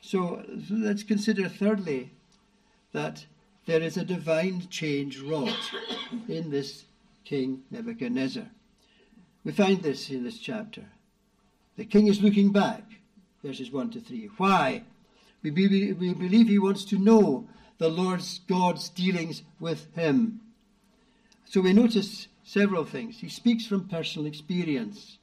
So 0.03 0.43
let's 0.71 1.03
consider, 1.03 1.49
thirdly, 1.49 2.11
that 2.93 3.25
there 3.67 3.81
is 3.81 3.97
a 3.97 4.05
divine 4.05 4.69
change 4.69 5.21
wrought 5.21 5.71
in 6.29 6.51
this 6.51 6.85
King 7.25 7.63
Nebuchadnezzar. 7.71 8.47
We 9.45 9.53
find 9.53 9.83
this 9.83 10.11
in 10.11 10.23
this 10.23 10.39
chapter. 10.39 10.85
The 11.77 11.85
king 11.85 12.07
is 12.09 12.23
looking 12.23 12.53
back, 12.53 12.85
verses 13.43 13.71
1 13.71 13.91
to 13.91 14.01
3. 14.01 14.31
Why? 14.37 14.83
We, 15.47 15.69
be, 15.69 15.93
we 15.93 16.13
believe 16.13 16.49
he 16.49 16.59
wants 16.59 16.85
to 16.87 16.99
know 16.99 17.49
the 17.79 17.89
Lord's 17.89 18.41
God's 18.49 18.89
dealings 18.89 19.43
with 19.61 19.95
him. 19.95 20.41
So 21.45 21.61
we 21.61 21.73
notice 21.73 22.27
several 22.43 22.85
things. 22.85 23.21
He 23.21 23.29
speaks 23.29 23.65
from 23.65 23.89
personal 23.89 24.27
experience. 24.27 25.19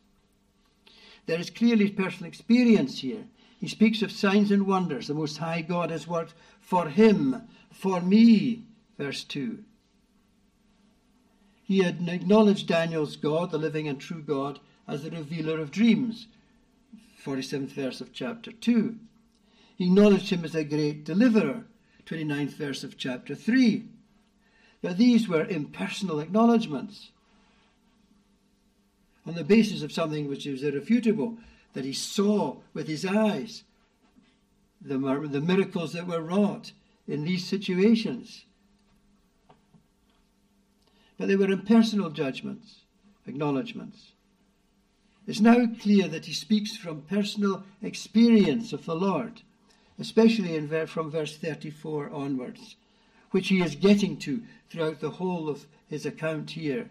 There 1.25 1.39
is 1.39 1.49
clearly 1.49 1.89
personal 1.89 2.29
experience 2.29 2.99
here. 2.99 3.25
He 3.59 3.67
speaks 3.67 4.01
of 4.01 4.13
signs 4.13 4.49
and 4.49 4.65
wonders 4.65 5.07
the 5.07 5.13
Most 5.13 5.39
High 5.39 5.61
God 5.61 5.91
has 5.91 6.07
worked 6.07 6.33
for 6.61 6.87
him, 6.87 7.41
for 7.69 7.99
me, 7.99 8.63
verse 8.97 9.25
2. 9.25 9.61
He 11.65 11.79
had 11.79 12.07
acknowledged 12.07 12.67
Daniel's 12.67 13.17
God, 13.17 13.51
the 13.51 13.57
living 13.57 13.89
and 13.89 13.99
true 13.99 14.21
God, 14.21 14.61
as 14.87 15.03
the 15.03 15.11
revealer 15.11 15.59
of 15.59 15.71
dreams, 15.71 16.27
47th 17.21 17.71
verse 17.71 17.99
of 17.99 18.13
chapter 18.13 18.53
2. 18.53 18.97
Acknowledged 19.83 20.29
him 20.29 20.45
as 20.45 20.55
a 20.55 20.63
great 20.63 21.03
deliverer, 21.03 21.65
29th 22.05 22.51
verse 22.51 22.85
of 22.85 22.97
chapter 22.97 23.35
3. 23.35 23.83
But 24.81 24.97
these 24.97 25.27
were 25.27 25.45
impersonal 25.45 26.21
acknowledgments 26.21 27.09
on 29.25 29.35
the 29.35 29.43
basis 29.43 29.81
of 29.81 29.91
something 29.91 30.29
which 30.29 30.47
is 30.47 30.63
irrefutable, 30.63 31.37
that 31.73 31.83
he 31.83 31.91
saw 31.91 32.57
with 32.73 32.87
his 32.87 33.05
eyes 33.05 33.63
the, 34.81 34.97
the 34.97 35.41
miracles 35.41 35.91
that 35.91 36.07
were 36.07 36.21
wrought 36.21 36.71
in 37.05 37.25
these 37.25 37.45
situations. 37.45 38.45
But 41.17 41.27
they 41.27 41.35
were 41.35 41.51
impersonal 41.51 42.09
judgments, 42.09 42.81
acknowledgments. 43.27 44.11
It's 45.27 45.41
now 45.41 45.67
clear 45.81 46.07
that 46.07 46.25
he 46.25 46.33
speaks 46.33 46.77
from 46.77 47.01
personal 47.01 47.63
experience 47.81 48.71
of 48.71 48.85
the 48.85 48.95
Lord, 48.95 49.41
especially 49.99 50.55
in, 50.55 50.87
from 50.87 51.11
verse 51.11 51.37
34 51.37 52.09
onwards 52.09 52.75
which 53.33 53.47
he 53.47 53.63
is 53.63 53.75
getting 53.75 54.15
to 54.15 54.43
throughout 54.69 54.99
the 54.99 55.09
whole 55.09 55.49
of 55.49 55.65
his 55.87 56.05
account 56.05 56.51
here 56.51 56.87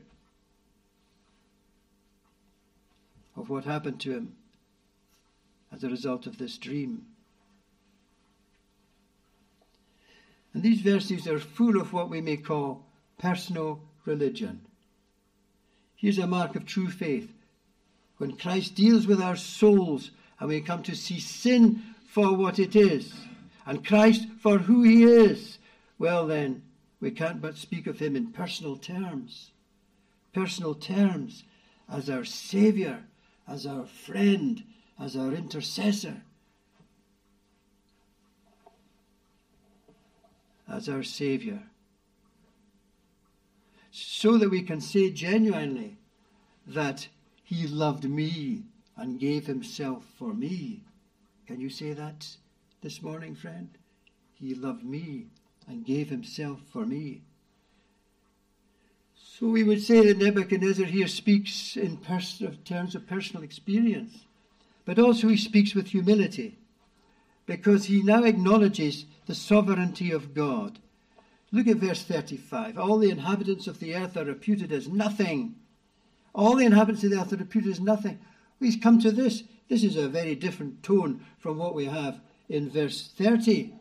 of 3.36 3.48
what 3.48 3.64
happened 3.64 4.00
to 4.00 4.12
him 4.12 4.34
as 5.72 5.84
a 5.84 5.88
result 5.88 6.26
of 6.26 6.38
this 6.38 6.58
dream. 6.58 7.06
And 10.52 10.64
these 10.64 10.80
verses 10.80 11.28
are 11.28 11.38
full 11.38 11.80
of 11.80 11.92
what 11.92 12.10
we 12.10 12.20
may 12.20 12.36
call 12.36 12.84
personal 13.18 13.80
religion. 14.04 14.66
Here's 15.94 16.18
a 16.18 16.26
mark 16.26 16.56
of 16.56 16.66
true 16.66 16.90
faith. 16.90 17.32
When 18.18 18.36
Christ 18.36 18.74
deals 18.74 19.06
with 19.06 19.22
our 19.22 19.36
souls 19.36 20.10
and 20.40 20.48
we 20.48 20.60
come 20.60 20.82
to 20.82 20.96
see 20.96 21.20
sin 21.20 21.82
for 22.12 22.37
what 22.37 22.59
it 22.59 22.77
is, 22.77 23.14
and 23.64 23.87
Christ 23.87 24.27
for 24.38 24.59
who 24.59 24.83
he 24.83 25.03
is, 25.03 25.57
well, 25.98 26.27
then, 26.27 26.62
we 27.01 27.11
can't 27.11 27.40
but 27.40 27.57
speak 27.57 27.87
of 27.87 28.01
him 28.01 28.14
in 28.14 28.27
personal 28.33 28.77
terms. 28.77 29.51
Personal 30.35 30.75
terms 30.75 31.44
as 31.90 32.11
our 32.11 32.27
Saviour, 32.27 33.05
as 33.48 33.66
our 33.66 33.87
friend, 33.87 34.62
as 35.01 35.16
our 35.16 35.33
intercessor, 35.33 36.20
as 40.70 40.90
our 40.90 41.03
Saviour. 41.03 41.61
So 43.90 44.37
that 44.37 44.51
we 44.51 44.61
can 44.61 44.83
say 44.83 45.11
genuinely 45.11 45.96
that 46.66 47.09
He 47.42 47.66
loved 47.66 48.05
me 48.05 48.64
and 48.98 49.18
gave 49.18 49.46
Himself 49.46 50.05
for 50.18 50.35
me. 50.35 50.83
Can 51.52 51.60
you 51.60 51.68
say 51.68 51.92
that 51.92 52.26
this 52.80 53.02
morning, 53.02 53.34
friend? 53.34 53.68
He 54.32 54.54
loved 54.54 54.86
me 54.86 55.26
and 55.68 55.84
gave 55.84 56.08
himself 56.08 56.60
for 56.72 56.86
me. 56.86 57.24
So 59.14 59.48
we 59.48 59.62
would 59.62 59.82
say 59.82 60.06
that 60.06 60.16
Nebuchadnezzar 60.16 60.86
here 60.86 61.08
speaks 61.08 61.76
in 61.76 61.98
terms 61.98 62.94
of 62.94 63.06
personal 63.06 63.42
experience, 63.42 64.24
but 64.86 64.98
also 64.98 65.28
he 65.28 65.36
speaks 65.36 65.74
with 65.74 65.88
humility 65.88 66.56
because 67.44 67.84
he 67.84 68.02
now 68.02 68.24
acknowledges 68.24 69.04
the 69.26 69.34
sovereignty 69.34 70.10
of 70.10 70.32
God. 70.32 70.78
Look 71.52 71.66
at 71.66 71.76
verse 71.76 72.02
35. 72.02 72.78
All 72.78 72.96
the 72.96 73.10
inhabitants 73.10 73.66
of 73.66 73.78
the 73.78 73.94
earth 73.94 74.16
are 74.16 74.24
reputed 74.24 74.72
as 74.72 74.88
nothing. 74.88 75.56
All 76.34 76.56
the 76.56 76.64
inhabitants 76.64 77.04
of 77.04 77.10
the 77.10 77.20
earth 77.20 77.34
are 77.34 77.36
reputed 77.36 77.72
as 77.72 77.80
nothing. 77.80 78.20
He's 78.58 78.76
come 78.76 78.98
to 79.00 79.10
this. 79.10 79.42
This 79.72 79.85
is 79.85 79.96
a 79.96 80.06
very 80.06 80.35
different 80.35 80.82
tone 80.82 81.24
from 81.38 81.56
what 81.56 81.74
we 81.74 81.87
have 81.87 82.20
in 82.46 82.68
verse 82.68 83.11
30. 83.16 83.72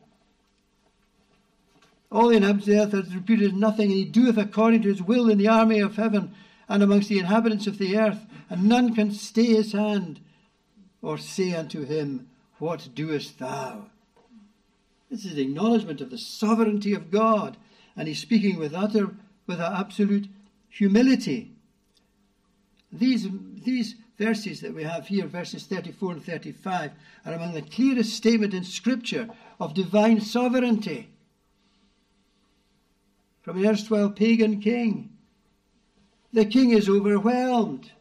All 2.10 2.30
the 2.30 2.38
inhabitants 2.38 2.70
of 2.70 2.74
the 2.74 2.82
earth 2.82 3.06
hath 3.08 3.14
reputed 3.14 3.58
nothing, 3.58 3.90
and 3.90 4.00
he 4.00 4.06
doeth 4.06 4.38
according 4.38 4.84
to 4.84 4.88
his 4.88 5.02
will 5.04 5.30
in 5.30 5.38
the 5.38 5.50
army 5.50 5.82
of 5.82 5.98
heaven 5.98 6.34
and 6.70 6.82
amongst 6.82 7.10
the 7.10 7.20
inhabitants 7.20 7.68
of 7.68 7.78
the 7.78 7.98
earth, 7.98 8.26
and 8.50 8.70
none 8.70 8.96
can 8.96 9.12
stay 9.12 9.48
his 9.48 9.74
hand 9.74 10.22
or 11.02 11.18
say 11.18 11.54
unto 11.54 11.84
him, 11.84 12.30
What 12.58 12.88
doest 12.96 13.40
thou? 13.40 13.88
This 15.10 15.26
is 15.26 15.38
acknowledgement 15.38 16.00
of 16.00 16.10
the 16.10 16.18
sovereignty 16.18 16.94
of 16.94 17.12
God, 17.12 17.58
and 17.98 18.08
he's 18.08 18.20
speaking 18.22 18.58
with 18.58 18.74
utter, 18.74 19.14
with 19.46 19.60
absolute 19.60 20.30
humility. 20.70 21.52
These, 22.94 23.28
these 23.66 23.96
verses 24.22 24.62
that 24.62 24.76
we 24.76 24.84
have 24.84 25.08
here, 25.08 25.26
verses 25.26 25.64
34 25.64 26.14
and 26.14 26.24
35, 26.24 26.92
are 27.26 27.34
among 27.34 27.54
the 27.54 27.62
clearest 27.64 28.14
statement 28.14 28.54
in 28.54 28.64
Scripture 28.64 29.28
of 29.60 29.74
divine 29.74 30.22
sovereignty 30.22 31.10
from 33.42 33.58
an 33.58 33.66
erstwhile 33.66 34.12
pagan 34.12 34.62
king. 34.62 35.10
The 36.32 36.46
king 36.46 36.70
is 36.70 36.88
overwhelmed. 36.88 37.92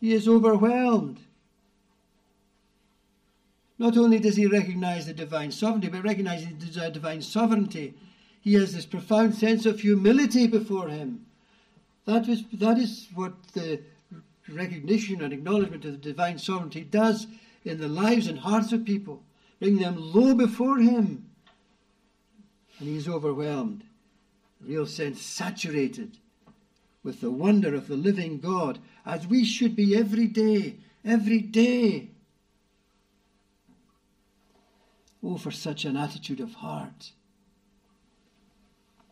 He 0.00 0.12
is 0.12 0.28
overwhelmed. 0.28 1.18
Not 3.76 3.96
only 3.96 4.20
does 4.20 4.36
he 4.36 4.46
recognize 4.46 5.06
the 5.06 5.12
divine 5.12 5.50
sovereignty, 5.50 5.88
but 5.88 6.04
recognizing 6.04 6.58
the 6.58 6.90
divine 6.90 7.22
sovereignty, 7.22 7.94
he 8.40 8.54
has 8.54 8.72
this 8.72 8.86
profound 8.86 9.34
sense 9.34 9.66
of 9.66 9.80
humility 9.80 10.46
before 10.46 10.88
him. 10.88 11.26
That 12.04 12.28
is, 12.28 12.44
that 12.52 12.78
is 12.78 13.08
what 13.14 13.34
the 13.52 13.80
recognition 14.48 15.22
and 15.22 15.32
acknowledgement 15.32 15.84
of 15.84 15.92
the 15.92 15.98
divine 15.98 16.38
sovereignty 16.38 16.82
does 16.82 17.26
in 17.64 17.78
the 17.78 17.88
lives 17.88 18.26
and 18.28 18.38
hearts 18.38 18.72
of 18.72 18.84
people, 18.84 19.22
bring 19.58 19.78
them 19.78 19.96
low 19.98 20.34
before 20.34 20.78
him. 20.78 21.28
And 22.78 22.88
he 22.88 22.96
is 22.96 23.08
overwhelmed 23.08 23.84
real 24.60 24.86
sense 24.86 25.20
saturated 25.22 26.18
with 27.02 27.20
the 27.20 27.30
wonder 27.30 27.74
of 27.74 27.86
the 27.86 27.96
living 27.96 28.40
God, 28.40 28.78
as 29.04 29.26
we 29.26 29.44
should 29.44 29.76
be 29.76 29.96
every 29.96 30.26
day, 30.26 30.76
every 31.04 31.40
day. 31.40 32.10
Oh, 35.22 35.36
for 35.36 35.52
such 35.52 35.84
an 35.84 35.96
attitude 35.96 36.40
of 36.40 36.54
heart. 36.54 37.12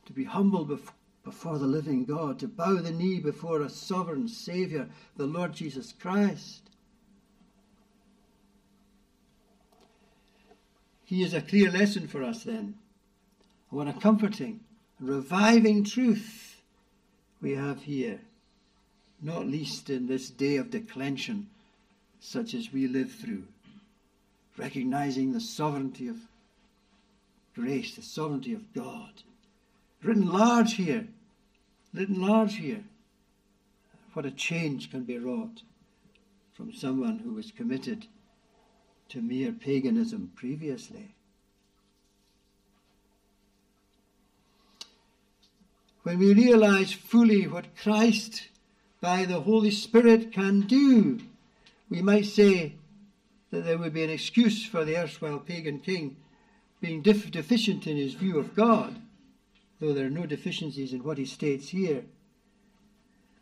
To 0.07 0.13
be 0.13 0.25
humble 0.25 0.65
before 0.65 0.95
the 1.25 1.67
living 1.67 2.05
God, 2.05 2.39
to 2.41 2.49
bow 2.49 2.77
the 2.77 2.91
knee 2.91 3.19
before 3.21 3.63
a 3.63 3.69
sovereign 3.69 4.29
Saviour, 4.29 4.89
the 5.17 5.27
Lord 5.27 5.55
Jesus 5.55 5.93
Christ. 5.93 6.71
He 11.05 11.23
is 11.23 11.35
a 11.35 11.43
clear 11.43 11.71
lesson 11.71 12.09
for 12.09 12.23
us 12.23 12.45
then. 12.45 12.75
What 13.71 13.89
a 13.89 13.93
comforting 13.93 14.61
reviving 15.01 15.85
truth 15.85 16.63
we 17.41 17.53
have 17.53 17.83
here, 17.83 18.21
not 19.21 19.47
least 19.47 19.91
in 19.91 20.07
this 20.07 20.31
day 20.31 20.57
of 20.57 20.71
declension 20.71 21.49
such 22.21 22.55
as 22.55 22.73
we 22.73 22.87
live 22.87 23.13
through, 23.13 23.45
recognizing 24.57 25.33
the 25.33 25.41
sovereignty 25.41 26.09
of 26.09 26.17
grace, 27.55 27.97
the 27.97 28.03
sovereignty 28.03 28.55
of 28.55 28.73
God. 28.73 29.23
Written 30.03 30.31
large 30.31 30.75
here, 30.75 31.07
written 31.95 32.21
large 32.21 32.57
here. 32.57 32.85
What 34.13 34.27
a 34.27 34.31
change 34.31 34.91
can 34.91 35.05
be 35.05 35.19
wrought 35.19 35.63
from 36.53 36.73
someone 36.73 37.21
who 37.21 37.33
was 37.33 37.51
committed 37.51 38.07
to 39.09 39.23
mere 39.23 39.53
paganism 39.53 40.33
previously. 40.35 41.15
when 46.05 46.19
we 46.19 46.35
realize 46.35 46.93
fully 46.93 47.49
what 47.49 47.77
Christ 47.77 48.49
by 49.01 49.25
the 49.25 49.41
Holy 49.41 49.71
Spirit 49.71 50.33
can 50.33 50.61
do, 50.61 51.19
we 51.91 52.03
might 52.03 52.27
say 52.27 52.75
that 53.51 53.65
there 53.65 53.79
would 53.79 53.95
be 53.95 54.05
an 54.05 54.11
excuse 54.11 54.65
for 54.65 54.85
the 54.85 54.97
erstwhile 54.97 55.39
pagan 55.39 55.81
king 55.81 56.17
being 56.81 57.01
def- 57.01 57.31
deficient 57.31 57.87
in 57.87 57.97
his 57.97 58.13
view 58.13 58.39
of 58.39 58.55
God, 58.55 59.01
though 59.85 59.93
there 59.93 60.07
are 60.07 60.11
no 60.11 60.25
deficiencies 60.25 60.93
in 60.93 61.05
what 61.05 61.19
he 61.19 61.27
states 61.27 61.69
here. 61.69 62.05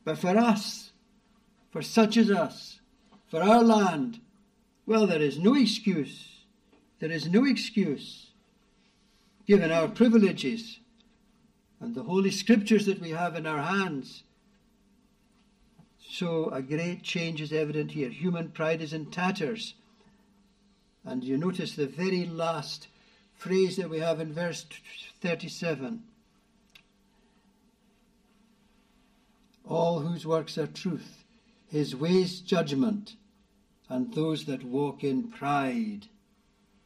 But 0.05 0.19
for 0.19 0.37
us, 0.37 0.91
for 1.71 1.83
such 1.83 2.17
as 2.17 2.31
us, 2.31 2.81
for 3.29 3.43
our 3.43 3.63
land, 3.63 4.19
well, 4.85 5.07
there 5.07 5.23
is 5.23 5.39
no 5.39 5.55
excuse. 5.55 6.29
There 6.99 7.11
is 7.11 7.29
no 7.29 7.45
excuse, 7.45 8.31
given 9.47 9.71
our 9.71 9.89
privileges 9.89 10.81
and 11.81 11.95
the 11.95 12.03
Holy 12.03 12.31
Scriptures 12.31 12.87
that 12.87 13.01
we 13.01 13.11
have 13.11 13.37
in 13.37 13.47
our 13.47 13.63
hands. 13.63 14.23
So 16.01 16.51
a 16.51 16.63
great 16.63 17.03
change 17.03 17.41
is 17.41 17.53
evident 17.53 17.93
here. 17.93 18.11
Human 18.11 18.51
pride 18.51 18.83
is 18.83 18.93
in 18.93 19.07
tatters. 19.07 19.75
And 21.05 21.25
you 21.25 21.37
notice 21.37 21.75
the 21.75 21.87
very 21.87 22.27
last 22.27 22.89
phrase 23.35 23.77
that 23.77 23.91
we 23.91 23.99
have 23.99 24.21
in 24.21 24.33
verse 24.33 24.67
37 25.21 26.03
All 29.67 30.01
whose 30.01 30.27
works 30.27 30.59
are 30.59 30.67
truth, 30.67 31.25
his 31.69 31.95
ways 31.97 32.41
judgment, 32.41 33.17
and 33.89 34.13
those 34.13 34.45
that 34.47 34.65
walk 34.65 35.05
in 35.05 35.31
pride 35.31 36.09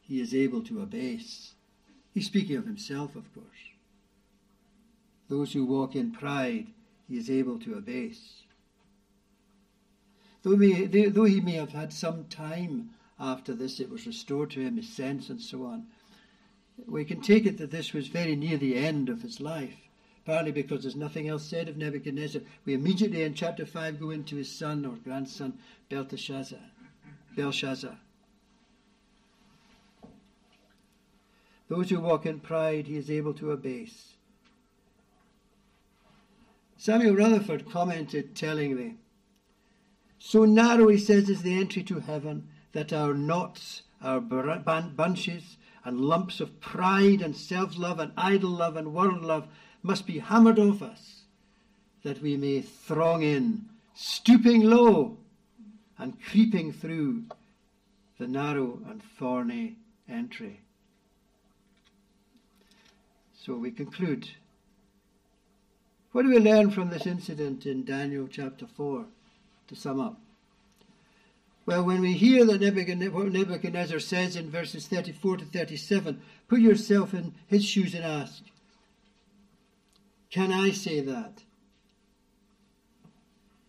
he 0.01 0.21
is 0.21 0.33
able 0.33 0.61
to 0.63 0.81
abase. 0.81 1.53
He's 2.13 2.27
speaking 2.27 2.55
of 2.55 2.65
himself, 2.65 3.15
of 3.15 3.33
course. 3.33 3.45
Those 5.27 5.51
who 5.51 5.65
walk 5.65 5.95
in 5.95 6.11
pride, 6.11 6.67
he 7.07 7.17
is 7.17 7.29
able 7.29 7.59
to 7.59 7.75
abase. 7.75 8.43
Though, 10.43 10.55
though 10.55 11.25
he 11.25 11.41
may 11.41 11.53
have 11.53 11.73
had 11.73 11.91
some 11.91 12.25
time 12.25 12.91
after 13.19 13.53
this, 13.53 13.79
it 13.79 13.89
was 13.89 14.07
restored 14.07 14.51
to 14.51 14.61
him, 14.61 14.77
his 14.77 14.87
sense 14.87 15.29
and 15.29 15.41
so 15.41 15.65
on. 15.65 15.87
We 16.85 17.03
can 17.03 17.21
take 17.21 17.45
it 17.45 17.57
that 17.57 17.71
this 17.71 17.91
was 17.91 18.07
very 18.07 18.35
near 18.35 18.57
the 18.57 18.75
end 18.75 19.09
of 19.09 19.23
his 19.23 19.41
life, 19.41 19.86
partly 20.27 20.51
because 20.51 20.81
there's 20.81 20.97
nothing 20.97 21.29
else 21.29 21.45
said 21.45 21.69
of 21.69 21.77
Nebuchadnezzar. 21.77 22.41
We 22.65 22.73
immediately 22.73 23.23
in 23.23 23.33
chapter 23.33 23.65
5 23.65 23.97
go 23.97 24.09
into 24.09 24.35
his 24.35 24.51
son 24.51 24.85
or 24.85 24.97
grandson, 24.97 25.57
Belteshazzar. 25.87 26.59
Belshazzar. 27.37 27.97
Those 31.69 31.89
who 31.89 32.01
walk 32.01 32.25
in 32.25 32.41
pride, 32.41 32.87
he 32.87 32.97
is 32.97 33.09
able 33.09 33.33
to 33.35 33.51
abase. 33.51 34.17
Samuel 36.75 37.15
Rutherford 37.15 37.71
commented 37.71 38.35
tellingly 38.35 38.97
So 40.19 40.43
narrow, 40.43 40.89
he 40.89 40.97
says, 40.97 41.29
is 41.29 41.41
the 41.41 41.57
entry 41.57 41.83
to 41.83 42.01
heaven 42.01 42.49
that 42.73 42.91
our 42.91 43.13
knots, 43.13 43.83
our 44.03 44.19
bunches, 44.19 45.55
and 45.85 46.01
lumps 46.01 46.41
of 46.41 46.59
pride 46.59 47.21
and 47.21 47.33
self 47.33 47.77
love 47.77 47.97
and 47.99 48.11
idol 48.17 48.49
love 48.49 48.75
and 48.75 48.93
world 48.93 49.23
love 49.23 49.47
must 49.87 50.05
be 50.05 50.19
hammered 50.19 50.59
off 50.59 50.81
us, 50.81 51.21
that 52.03 52.21
we 52.21 52.37
may 52.37 52.61
throng 52.61 53.23
in, 53.23 53.65
stooping 53.95 54.61
low 54.61 55.17
and 55.97 56.21
creeping 56.21 56.71
through 56.71 57.23
the 58.19 58.27
narrow 58.27 58.79
and 58.89 59.01
thorny 59.17 59.77
entry. 60.07 60.59
So 63.43 63.55
we 63.55 63.71
conclude 63.71 64.29
what 66.11 66.23
do 66.23 66.29
we 66.29 66.39
learn 66.39 66.71
from 66.71 66.89
this 66.89 67.05
incident 67.05 67.65
in 67.65 67.85
Daniel 67.85 68.27
chapter 68.29 68.65
4, 68.65 69.05
to 69.67 69.75
sum 69.75 69.99
up? 69.99 70.19
Well, 71.65 71.83
when 71.83 72.01
we 72.01 72.13
hear 72.13 72.45
that 72.45 73.11
what 73.13 73.31
Nebuchadnezzar 73.31 73.99
says 73.99 74.35
in 74.35 74.49
verses 74.49 74.87
34 74.87 75.37
to 75.37 75.45
37, 75.45 76.21
put 76.47 76.59
yourself 76.59 77.13
in 77.13 77.35
his 77.47 77.63
shoes 77.63 77.93
and 77.93 78.03
ask, 78.03 78.41
Can 80.37 80.51
I 80.51 80.69
say 80.69 80.99
that? 80.99 81.41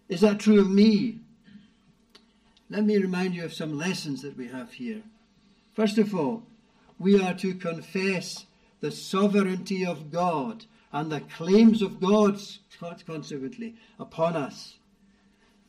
Is 0.06 0.20
that 0.20 0.38
true 0.38 0.60
of 0.60 0.70
me? 0.70 1.20
Let 2.68 2.84
me 2.84 2.98
remind 2.98 3.34
you 3.34 3.46
of 3.46 3.54
some 3.54 3.78
lessons 3.78 4.20
that 4.20 4.36
we 4.36 4.48
have 4.48 4.74
here. 4.74 5.00
First 5.72 5.96
of 5.96 6.14
all, 6.14 6.42
we 6.98 7.22
are 7.22 7.32
to 7.32 7.54
confess 7.54 8.44
the 8.80 8.90
sovereignty 8.90 9.86
of 9.86 10.12
God 10.12 10.66
and 10.92 11.10
the 11.10 11.20
claims 11.22 11.80
of 11.80 12.02
God, 12.02 12.38
consequently, 12.78 13.74
upon 13.98 14.36
us. 14.36 14.76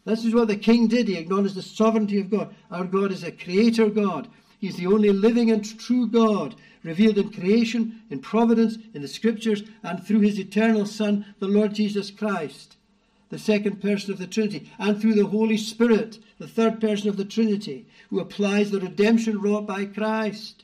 This 0.04 0.26
is 0.26 0.36
what 0.36 0.50
the 0.50 0.58
king 0.58 0.90
did. 0.90 1.08
He 1.08 1.16
acknowledged 1.16 1.56
the 1.56 1.62
sovereignty 1.62 2.20
of 2.20 2.30
God. 2.30 2.54
Our 2.70 2.84
God 2.84 3.14
is 3.14 3.24
a 3.24 3.32
creator 3.32 3.90
God. 3.90 4.28
He's 4.60 4.76
the 4.76 4.88
only 4.88 5.14
living 5.14 5.50
and 5.50 5.64
true 5.80 6.08
God, 6.08 6.56
revealed 6.84 7.18
in 7.18 7.32
creation, 7.32 8.02
in 8.10 8.20
providence, 8.20 8.78
in 8.94 9.02
the 9.02 9.08
scriptures, 9.08 9.64
and 9.84 10.04
through 10.04 10.22
his 10.22 10.40
eternal 10.40 10.86
Son, 10.86 11.26
the 11.40 11.48
Lord 11.48 11.74
Jesus 11.74 12.12
Christ, 12.12 12.78
the 13.30 13.40
second 13.40 13.82
person 13.82 14.12
of 14.12 14.18
the 14.18 14.28
Trinity, 14.28 14.72
and 14.80 15.00
through 15.00 15.14
the 15.14 15.28
Holy 15.28 15.58
Spirit, 15.58 16.20
the 16.38 16.48
third 16.48 16.80
person 16.80 17.10
of 17.10 17.18
the 17.18 17.26
Trinity, 17.26 17.86
who 18.10 18.20
applies 18.20 18.72
the 18.72 18.80
redemption 18.80 19.42
wrought 19.42 19.68
by 19.68 19.86
Christ. 19.86 20.64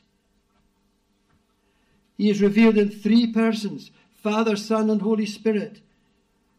He 2.16 2.30
is 2.30 2.40
revealed 2.40 2.78
in 2.78 2.90
three 2.90 3.32
persons 3.32 3.90
Father, 4.14 4.56
Son, 4.56 4.90
and 4.90 5.02
Holy 5.02 5.26
Spirit. 5.26 5.80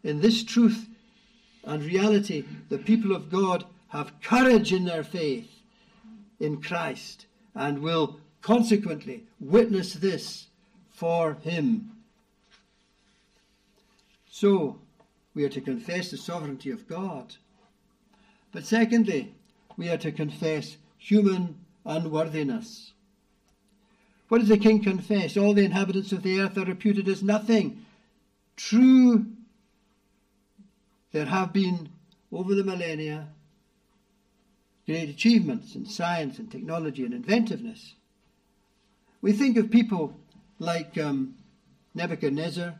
In 0.04 0.22
this 0.22 0.44
truth 0.44 0.88
and 1.66 1.84
reality, 1.84 2.46
the 2.70 2.78
people 2.78 3.14
of 3.14 3.30
God 3.30 3.66
have 3.90 4.22
courage 4.22 4.72
in 4.72 4.86
their 4.86 5.04
faith 5.04 5.50
in 6.40 6.62
Christ 6.62 7.26
and 7.56 7.80
will 7.80 8.20
consequently 8.42 9.24
witness 9.40 9.94
this 9.94 10.48
for 10.90 11.36
Him. 11.36 11.92
So, 14.30 14.80
we 15.34 15.44
are 15.44 15.50
to 15.50 15.62
confess 15.62 16.12
the 16.12 16.18
sovereignty 16.18 16.72
of 16.72 16.88
God. 16.88 17.36
But 18.52 18.66
secondly, 18.66 19.34
we 19.78 19.90
are 19.90 19.98
to 19.98 20.12
confess 20.12 20.78
human 20.98 21.58
unworthiness. 21.86 22.92
What 24.28 24.40
does 24.40 24.50
the 24.50 24.58
king 24.58 24.84
confess? 24.84 25.38
All 25.38 25.54
the 25.54 25.64
inhabitants 25.64 26.12
of 26.12 26.24
the 26.24 26.40
earth 26.40 26.58
are 26.58 26.66
reputed 26.66 27.08
as 27.08 27.24
nothing. 27.24 27.86
True, 28.56 29.28
there 31.12 31.26
have 31.26 31.54
been, 31.54 31.90
over 32.32 32.54
the 32.56 32.64
millennia, 32.64 33.30
great 34.86 35.10
achievements 35.10 35.76
in 35.76 35.86
science 35.86 36.40
and 36.40 36.52
technology 36.52 37.06
and 37.06 37.14
inventiveness. 37.14 37.94
We 39.28 39.34
think 39.34 39.58
of 39.58 39.70
people 39.70 40.18
like 40.58 40.98
um, 40.98 41.36
Nebuchadnezzar 41.94 42.76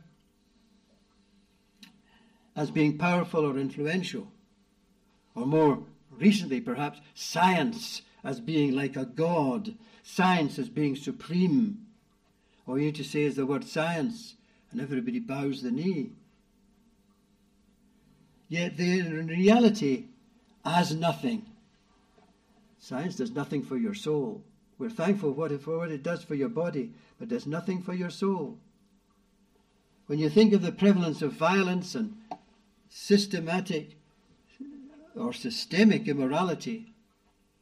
as 2.56 2.72
being 2.72 2.98
powerful 2.98 3.46
or 3.46 3.58
influential, 3.58 4.32
or 5.36 5.46
more 5.46 5.84
recently, 6.10 6.62
perhaps, 6.62 7.02
science 7.14 8.02
as 8.24 8.40
being 8.40 8.74
like 8.74 8.96
a 8.96 9.04
god, 9.04 9.76
science 10.04 10.58
as 10.58 10.70
being 10.70 10.96
supreme. 10.96 11.86
All 12.66 12.80
you 12.80 12.86
need 12.86 12.96
to 12.96 13.04
say 13.04 13.24
is 13.24 13.36
the 13.36 13.46
word 13.46 13.66
science, 13.66 14.36
and 14.72 14.80
everybody 14.80 15.20
bows 15.20 15.64
the 15.64 15.72
knee. 15.72 16.12
Yet 18.48 18.78
they 18.78 19.00
in 19.00 19.28
reality 19.28 20.06
as 20.64 20.96
nothing. 20.96 21.46
Science 22.80 23.18
does 23.18 23.32
nothing 23.32 23.64
for 23.64 23.76
your 23.76 23.94
soul. 23.94 24.46
We're 24.78 24.90
thankful 24.90 25.34
for 25.34 25.78
what 25.78 25.92
it 25.92 26.04
does 26.04 26.24
for 26.24 26.36
your 26.36 26.50
body, 26.50 26.92
but 27.20 27.30
does 27.30 27.48
nothing 27.48 27.82
for 27.82 27.94
your 27.94 28.10
soul. 28.10 28.60
When 30.06 30.20
you 30.20 30.30
think 30.30 30.54
of 30.54 30.62
the 30.62 30.72
prevalence 30.72 31.22
of 31.22 31.34
violence 31.34 31.96
and 31.96 32.16
systematic 32.90 33.98
or 35.16 35.34
systemic 35.34 36.08
immorality 36.08 36.94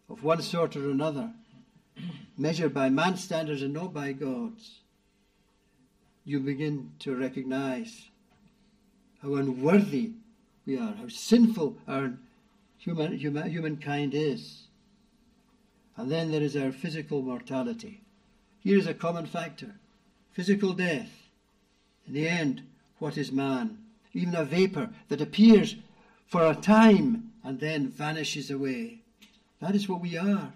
of 0.09 0.23
one 0.23 0.41
sort 0.41 0.75
or 0.75 0.91
another, 0.91 1.31
measured 2.37 2.73
by 2.73 2.89
man's 2.89 3.23
standards 3.23 3.61
and 3.61 3.73
not 3.73 3.93
by 3.93 4.11
God's, 4.11 4.81
you 6.25 6.39
begin 6.39 6.91
to 6.99 7.15
recognize 7.15 8.09
how 9.21 9.35
unworthy 9.35 10.11
we 10.65 10.77
are, 10.77 10.93
how 10.95 11.07
sinful 11.07 11.77
our 11.87 12.13
human, 12.77 13.17
human, 13.17 13.49
humankind 13.49 14.13
is. 14.13 14.64
And 15.97 16.11
then 16.11 16.31
there 16.31 16.41
is 16.41 16.55
our 16.55 16.71
physical 16.71 17.21
mortality. 17.21 18.01
Here 18.59 18.77
is 18.77 18.87
a 18.87 18.93
common 18.93 19.25
factor 19.25 19.75
physical 20.31 20.73
death. 20.73 21.29
In 22.05 22.13
the 22.13 22.27
end, 22.27 22.61
what 22.99 23.17
is 23.17 23.31
man? 23.31 23.77
Even 24.13 24.35
a 24.35 24.43
vapour 24.43 24.89
that 25.07 25.21
appears 25.21 25.77
for 26.27 26.45
a 26.45 26.53
time 26.55 27.31
and 27.41 27.59
then 27.59 27.87
vanishes 27.87 28.51
away. 28.51 28.99
That 29.61 29.75
is 29.75 29.87
what 29.87 30.01
we 30.01 30.17
are, 30.17 30.51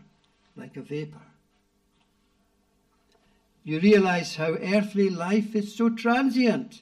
like 0.57 0.75
a 0.75 0.81
vapour. 0.81 1.21
You 3.63 3.79
realize 3.79 4.35
how 4.35 4.53
earthly 4.53 5.09
life 5.09 5.55
is 5.55 5.75
so 5.75 5.89
transient. 5.89 6.81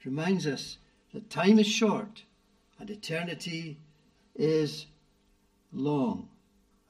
It 0.00 0.06
reminds 0.06 0.46
us 0.46 0.78
that 1.12 1.30
time 1.30 1.58
is 1.58 1.66
short 1.66 2.22
and 2.78 2.90
eternity 2.90 3.78
is 4.34 4.86
long 5.72 6.28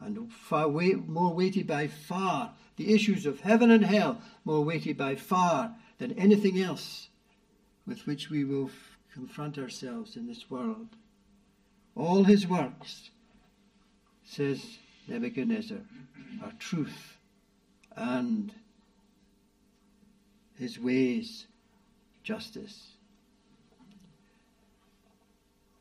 and 0.01 0.33
far 0.33 0.69
way, 0.69 0.93
more 0.93 1.35
weighty 1.35 1.63
by 1.63 1.87
far, 1.87 2.55
the 2.77 2.95
issues 2.95 3.27
of 3.27 3.41
heaven 3.41 3.71
and 3.71 3.85
hell 3.85 4.21
more 4.45 4.65
weighty 4.65 4.93
by 4.93 5.17
far 5.17 5.75
than 5.99 6.13
anything 6.13 6.61
else 6.61 7.09
with 7.87 8.07
which 8.07 8.31
we 8.31 8.45
will 8.45 8.67
f- 8.67 8.99
confront 9.13 9.59
ourselves 9.59 10.17
in 10.17 10.27
this 10.27 10.51
world. 10.51 10.89
All 11.97 12.25
his 12.25 12.47
works, 12.47 13.11
says 14.25 14.79
Nebuchadnezzar, 15.09 15.79
are 16.45 16.53
truth 16.61 17.17
and 17.97 18.53
his 20.57 20.79
ways 20.79 21.47
justice. 22.23 22.93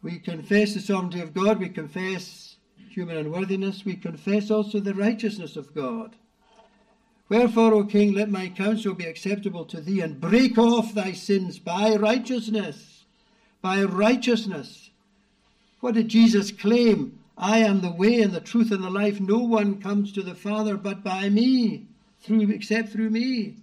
We 0.01 0.19
confess 0.19 0.73
the 0.73 0.79
sovereignty 0.79 1.21
of 1.21 1.33
God, 1.33 1.59
we 1.59 1.69
confess 1.69 2.56
human 2.97 3.17
unworthiness, 3.17 3.85
we 3.85 3.95
confess 3.95 4.49
also 4.49 4.79
the 4.79 4.95
righteousness 4.95 5.55
of 5.55 5.75
God. 5.75 6.15
Wherefore, 7.29 7.71
O 7.75 7.83
King, 7.83 8.13
let 8.13 8.27
my 8.27 8.49
counsel 8.49 8.95
be 8.95 9.05
acceptable 9.05 9.65
to 9.65 9.79
thee, 9.79 10.01
and 10.01 10.19
break 10.19 10.57
off 10.57 10.95
thy 10.95 11.11
sins 11.11 11.59
by 11.59 11.95
righteousness. 11.95 13.05
By 13.61 13.83
righteousness. 13.83 14.89
What 15.79 15.93
did 15.93 16.07
Jesus 16.07 16.51
claim? 16.51 17.19
I 17.37 17.59
am 17.59 17.81
the 17.81 17.91
way 17.91 18.19
and 18.19 18.33
the 18.33 18.39
truth 18.39 18.71
and 18.71 18.83
the 18.83 18.89
life. 18.89 19.21
No 19.21 19.37
one 19.37 19.79
comes 19.79 20.11
to 20.13 20.23
the 20.23 20.33
Father 20.33 20.75
but 20.75 21.03
by 21.03 21.29
me, 21.29 21.85
through 22.21 22.49
except 22.49 22.89
through 22.89 23.11
me. 23.11 23.57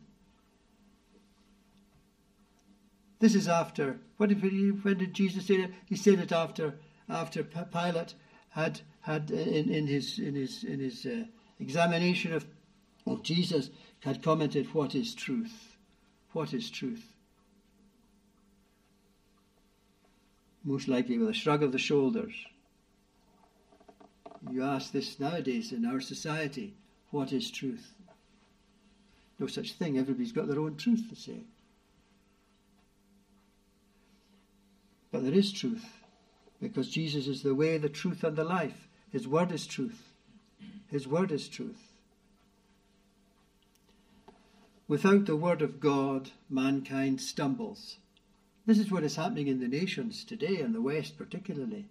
This 3.18 3.34
is 3.34 3.48
after. 3.48 3.98
What 4.16 4.28
did 4.28 4.84
when 4.84 4.98
did 4.98 5.12
Jesus 5.12 5.46
say 5.46 5.56
it? 5.56 5.72
He 5.86 5.96
said 5.96 6.20
it 6.20 6.30
after 6.30 6.74
after 7.08 7.42
Pilate 7.42 8.14
had 8.50 8.82
had 9.04 9.30
in, 9.30 9.68
in 9.68 9.86
his 9.86 10.18
in 10.18 10.34
his 10.34 10.64
in 10.64 10.80
his 10.80 11.04
uh, 11.04 11.24
examination 11.60 12.32
of, 12.32 12.46
of 13.06 13.22
Jesus 13.22 13.70
had 14.00 14.22
commented, 14.22 14.74
"What 14.74 14.94
is 14.94 15.14
truth? 15.14 15.76
What 16.32 16.54
is 16.54 16.70
truth?" 16.70 17.12
Most 20.64 20.88
likely 20.88 21.18
with 21.18 21.28
a 21.28 21.34
shrug 21.34 21.62
of 21.62 21.72
the 21.72 21.78
shoulders. 21.78 22.32
You 24.50 24.62
ask 24.62 24.92
this 24.92 25.20
nowadays 25.20 25.72
in 25.72 25.84
our 25.84 26.00
society, 26.00 26.74
what 27.10 27.32
is 27.32 27.50
truth? 27.50 27.94
No 29.38 29.46
such 29.46 29.72
thing. 29.72 29.98
Everybody's 29.98 30.32
got 30.32 30.48
their 30.48 30.60
own 30.60 30.76
truth 30.76 31.08
to 31.10 31.16
say. 31.16 31.44
But 35.12 35.24
there 35.24 35.34
is 35.34 35.52
truth 35.52 35.84
because 36.60 36.88
Jesus 36.88 37.26
is 37.26 37.42
the 37.42 37.54
way, 37.54 37.76
the 37.76 37.88
truth, 37.88 38.24
and 38.24 38.36
the 38.36 38.44
life. 38.44 38.83
His 39.14 39.28
word 39.28 39.52
is 39.52 39.64
truth. 39.64 40.10
His 40.88 41.06
word 41.06 41.30
is 41.30 41.46
truth. 41.46 41.92
Without 44.88 45.26
the 45.26 45.36
word 45.36 45.62
of 45.62 45.78
God, 45.78 46.30
mankind 46.50 47.20
stumbles. 47.20 47.98
This 48.66 48.76
is 48.76 48.90
what 48.90 49.04
is 49.04 49.14
happening 49.14 49.46
in 49.46 49.60
the 49.60 49.68
nations 49.68 50.24
today, 50.24 50.58
in 50.58 50.72
the 50.72 50.80
West 50.80 51.16
particularly. 51.16 51.84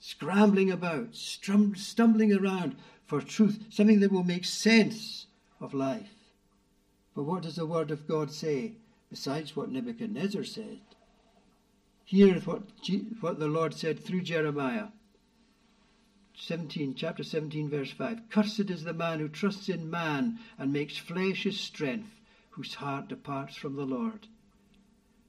Scrambling 0.00 0.70
about, 0.70 1.14
stumbling 1.14 2.34
around 2.34 2.76
for 3.06 3.22
truth, 3.22 3.64
something 3.70 4.00
that 4.00 4.12
will 4.12 4.22
make 4.22 4.44
sense 4.44 5.28
of 5.62 5.72
life. 5.72 6.12
But 7.16 7.22
what 7.22 7.44
does 7.44 7.56
the 7.56 7.64
word 7.64 7.90
of 7.90 8.06
God 8.06 8.30
say, 8.30 8.74
besides 9.08 9.56
what 9.56 9.72
Nebuchadnezzar 9.72 10.44
said? 10.44 10.80
Hear 12.04 12.38
what, 12.40 12.64
what 13.22 13.38
the 13.38 13.48
Lord 13.48 13.72
said 13.72 14.04
through 14.04 14.20
Jeremiah. 14.20 14.88
17, 16.40 16.94
chapter 16.94 17.24
17, 17.24 17.68
verse 17.68 17.90
5. 17.90 18.28
Cursed 18.30 18.70
is 18.70 18.84
the 18.84 18.92
man 18.92 19.18
who 19.18 19.28
trusts 19.28 19.68
in 19.68 19.90
man 19.90 20.38
and 20.56 20.72
makes 20.72 20.96
flesh 20.96 21.42
his 21.42 21.58
strength, 21.58 22.20
whose 22.50 22.74
heart 22.74 23.08
departs 23.08 23.56
from 23.56 23.74
the 23.74 23.84
Lord. 23.84 24.28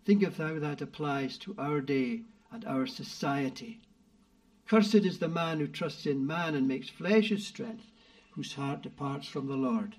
Think 0.05 0.21
of 0.21 0.37
how 0.37 0.59
that 0.59 0.81
applies 0.81 1.39
to 1.39 1.55
our 1.57 1.81
day 1.81 2.21
and 2.51 2.63
our 2.63 2.85
society. 2.85 3.81
Cursed 4.67 4.95
is 4.95 5.17
the 5.17 5.27
man 5.27 5.59
who 5.59 5.67
trusts 5.67 6.05
in 6.05 6.27
man 6.27 6.53
and 6.53 6.67
makes 6.67 6.89
flesh 6.89 7.29
his 7.29 7.45
strength, 7.45 7.91
whose 8.31 8.53
heart 8.53 8.83
departs 8.83 9.27
from 9.27 9.47
the 9.47 9.57
Lord. 9.57 9.95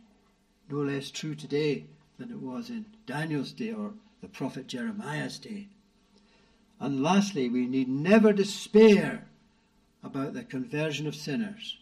No 0.70 0.79
less 0.79 1.11
true 1.11 1.35
today 1.35 1.87
than 2.18 2.31
it 2.31 2.40
was 2.40 2.70
in 2.70 2.87
Daniel's 3.07 3.53
day 3.53 3.73
or 3.73 3.94
the 4.20 4.29
prophet 4.29 4.68
Jeremiah's 4.68 5.40
day. 5.40 5.70
And 6.79 7.03
lastly, 7.03 7.49
we 7.49 7.66
need 7.66 7.88
never 7.88 8.33
despair 8.33 9.27
about 10.02 10.34
the 10.34 10.42
conversion 10.42 11.06
of 11.06 11.14
sinners. 11.14 11.78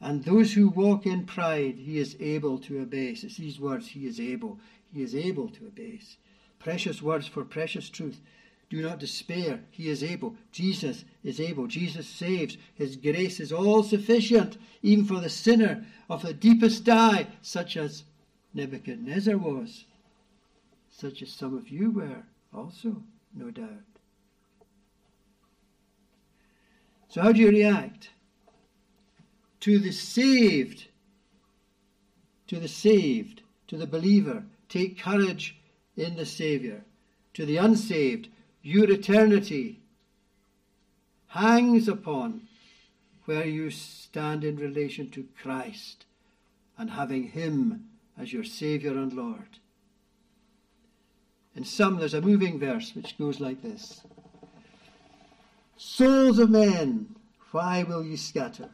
And 0.00 0.24
those 0.24 0.54
who 0.54 0.68
walk 0.68 1.04
in 1.04 1.26
pride, 1.26 1.76
he 1.78 1.98
is 1.98 2.16
able 2.20 2.58
to 2.60 2.80
abase. 2.80 3.22
It's 3.22 3.36
these 3.36 3.60
words, 3.60 3.88
he 3.88 4.06
is 4.06 4.18
able. 4.18 4.58
He 4.94 5.02
is 5.02 5.14
able 5.14 5.48
to 5.48 5.66
abase. 5.66 6.16
Precious 6.58 7.02
words 7.02 7.26
for 7.26 7.44
precious 7.44 7.90
truth. 7.90 8.20
Do 8.70 8.80
not 8.82 9.00
despair. 9.00 9.60
He 9.70 9.88
is 9.88 10.02
able. 10.02 10.36
Jesus 10.52 11.04
is 11.24 11.40
able. 11.40 11.66
Jesus 11.66 12.06
saves. 12.06 12.56
His 12.74 12.96
grace 12.96 13.40
is 13.40 13.52
all 13.52 13.82
sufficient, 13.82 14.56
even 14.80 15.04
for 15.04 15.20
the 15.20 15.28
sinner 15.28 15.84
of 16.08 16.22
the 16.22 16.32
deepest 16.32 16.84
dye, 16.84 17.26
such 17.42 17.76
as 17.76 18.04
Nebuchadnezzar 18.54 19.36
was, 19.36 19.84
such 20.90 21.22
as 21.22 21.30
some 21.30 21.56
of 21.56 21.68
you 21.68 21.90
were 21.90 22.22
also, 22.54 23.02
no 23.34 23.50
doubt. 23.50 23.89
So, 27.10 27.20
how 27.20 27.32
do 27.32 27.40
you 27.40 27.48
react? 27.48 28.10
To 29.60 29.78
the 29.80 29.90
saved, 29.90 30.86
to 32.46 32.60
the 32.60 32.68
saved, 32.68 33.42
to 33.66 33.76
the 33.76 33.86
believer, 33.86 34.44
take 34.68 34.98
courage 34.98 35.58
in 35.96 36.14
the 36.14 36.24
Saviour. 36.24 36.82
To 37.34 37.44
the 37.44 37.56
unsaved, 37.56 38.28
your 38.62 38.88
eternity 38.88 39.80
hangs 41.28 41.88
upon 41.88 42.42
where 43.24 43.46
you 43.46 43.70
stand 43.70 44.44
in 44.44 44.56
relation 44.56 45.10
to 45.10 45.28
Christ 45.42 46.06
and 46.78 46.90
having 46.90 47.24
Him 47.24 47.88
as 48.16 48.32
your 48.32 48.44
Saviour 48.44 48.96
and 48.96 49.12
Lord. 49.12 49.58
In 51.56 51.64
some, 51.64 51.98
there's 51.98 52.14
a 52.14 52.20
moving 52.20 52.60
verse 52.60 52.94
which 52.94 53.18
goes 53.18 53.40
like 53.40 53.62
this 53.62 54.02
Souls 55.82 56.38
of 56.38 56.50
men, 56.50 57.16
why 57.52 57.82
will 57.82 58.04
ye 58.04 58.14
scatter? 58.14 58.68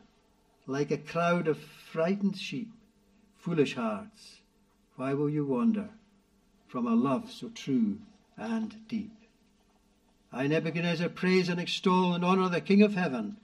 Like 0.66 0.90
a 0.90 0.98
crowd 0.98 1.46
of 1.46 1.56
frightened 1.56 2.36
sheep, 2.36 2.72
foolish 3.38 3.76
hearts, 3.76 4.40
why 4.96 5.14
will 5.14 5.30
you 5.30 5.46
wander 5.46 5.90
from 6.66 6.88
a 6.88 6.96
love 6.96 7.30
so 7.30 7.48
true 7.50 8.00
and 8.36 8.88
deep? 8.88 9.16
I, 10.32 10.48
Nebuchadnezzar, 10.48 11.08
praise 11.10 11.48
and 11.48 11.60
extol 11.60 12.12
and 12.12 12.24
honour 12.24 12.48
the 12.48 12.60
King 12.60 12.82
of 12.82 12.96
heaven, 12.96 13.36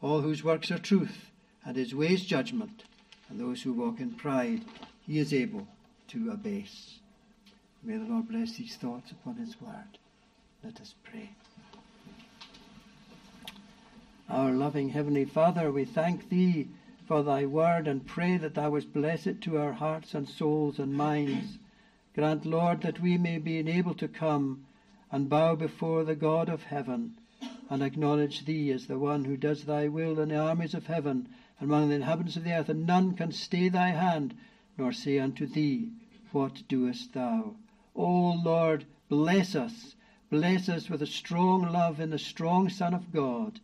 all 0.00 0.22
whose 0.22 0.42
works 0.42 0.70
are 0.70 0.78
truth, 0.78 1.30
and 1.66 1.76
his 1.76 1.94
ways 1.94 2.24
judgment, 2.24 2.84
and 3.28 3.38
those 3.38 3.60
who 3.60 3.74
walk 3.74 4.00
in 4.00 4.12
pride 4.12 4.64
he 5.06 5.18
is 5.18 5.34
able 5.34 5.68
to 6.08 6.30
abase. 6.30 6.98
May 7.82 7.98
the 7.98 8.06
Lord 8.06 8.28
bless 8.28 8.52
these 8.52 8.76
thoughts 8.76 9.10
upon 9.10 9.36
his 9.36 9.60
word. 9.60 9.98
Let 10.64 10.80
us 10.80 10.94
pray. 11.04 11.32
Our 14.32 14.52
loving 14.52 14.88
Heavenly 14.88 15.26
Father, 15.26 15.70
we 15.70 15.84
thank 15.84 16.30
Thee 16.30 16.68
for 17.04 17.22
Thy 17.22 17.44
word 17.44 17.86
and 17.86 18.06
pray 18.06 18.38
that 18.38 18.54
Thou 18.54 18.70
wouldst 18.70 18.94
bless 18.94 19.26
it 19.26 19.42
to 19.42 19.58
our 19.58 19.74
hearts 19.74 20.14
and 20.14 20.26
souls 20.26 20.78
and 20.78 20.94
minds. 20.94 21.58
Grant, 22.14 22.46
Lord, 22.46 22.80
that 22.80 22.98
we 22.98 23.18
may 23.18 23.36
be 23.36 23.58
enabled 23.58 23.98
to 23.98 24.08
come 24.08 24.64
and 25.10 25.28
bow 25.28 25.54
before 25.54 26.02
the 26.02 26.14
God 26.14 26.48
of 26.48 26.62
heaven, 26.62 27.12
and 27.68 27.82
acknowledge 27.82 28.46
thee 28.46 28.70
as 28.70 28.86
the 28.86 28.98
one 28.98 29.26
who 29.26 29.36
does 29.36 29.64
thy 29.64 29.86
will 29.86 30.18
in 30.18 30.30
the 30.30 30.38
armies 30.38 30.72
of 30.72 30.86
heaven 30.86 31.28
and 31.60 31.68
among 31.68 31.90
the 31.90 31.96
inhabitants 31.96 32.38
of 32.38 32.44
the 32.44 32.54
earth, 32.54 32.70
and 32.70 32.86
none 32.86 33.12
can 33.12 33.32
stay 33.32 33.68
thy 33.68 33.88
hand, 33.88 34.32
nor 34.78 34.94
say 34.94 35.18
unto 35.18 35.44
thee, 35.44 35.90
What 36.30 36.62
doest 36.68 37.12
thou? 37.12 37.56
O 37.94 38.32
Lord, 38.42 38.86
bless 39.10 39.54
us, 39.54 39.94
bless 40.30 40.70
us 40.70 40.88
with 40.88 41.02
a 41.02 41.06
strong 41.06 41.70
love 41.70 42.00
in 42.00 42.08
the 42.08 42.18
strong 42.18 42.70
Son 42.70 42.94
of 42.94 43.12
God. 43.12 43.60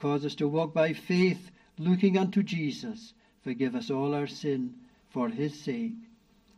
Cause 0.00 0.24
us 0.24 0.34
to 0.36 0.46
walk 0.46 0.72
by 0.72 0.92
faith, 0.92 1.50
looking 1.78 2.16
unto 2.16 2.42
Jesus. 2.42 3.14
Forgive 3.42 3.74
us 3.74 3.90
all 3.90 4.14
our 4.14 4.26
sin 4.26 4.74
for 5.10 5.28
his 5.28 5.58
sake. 5.58 5.94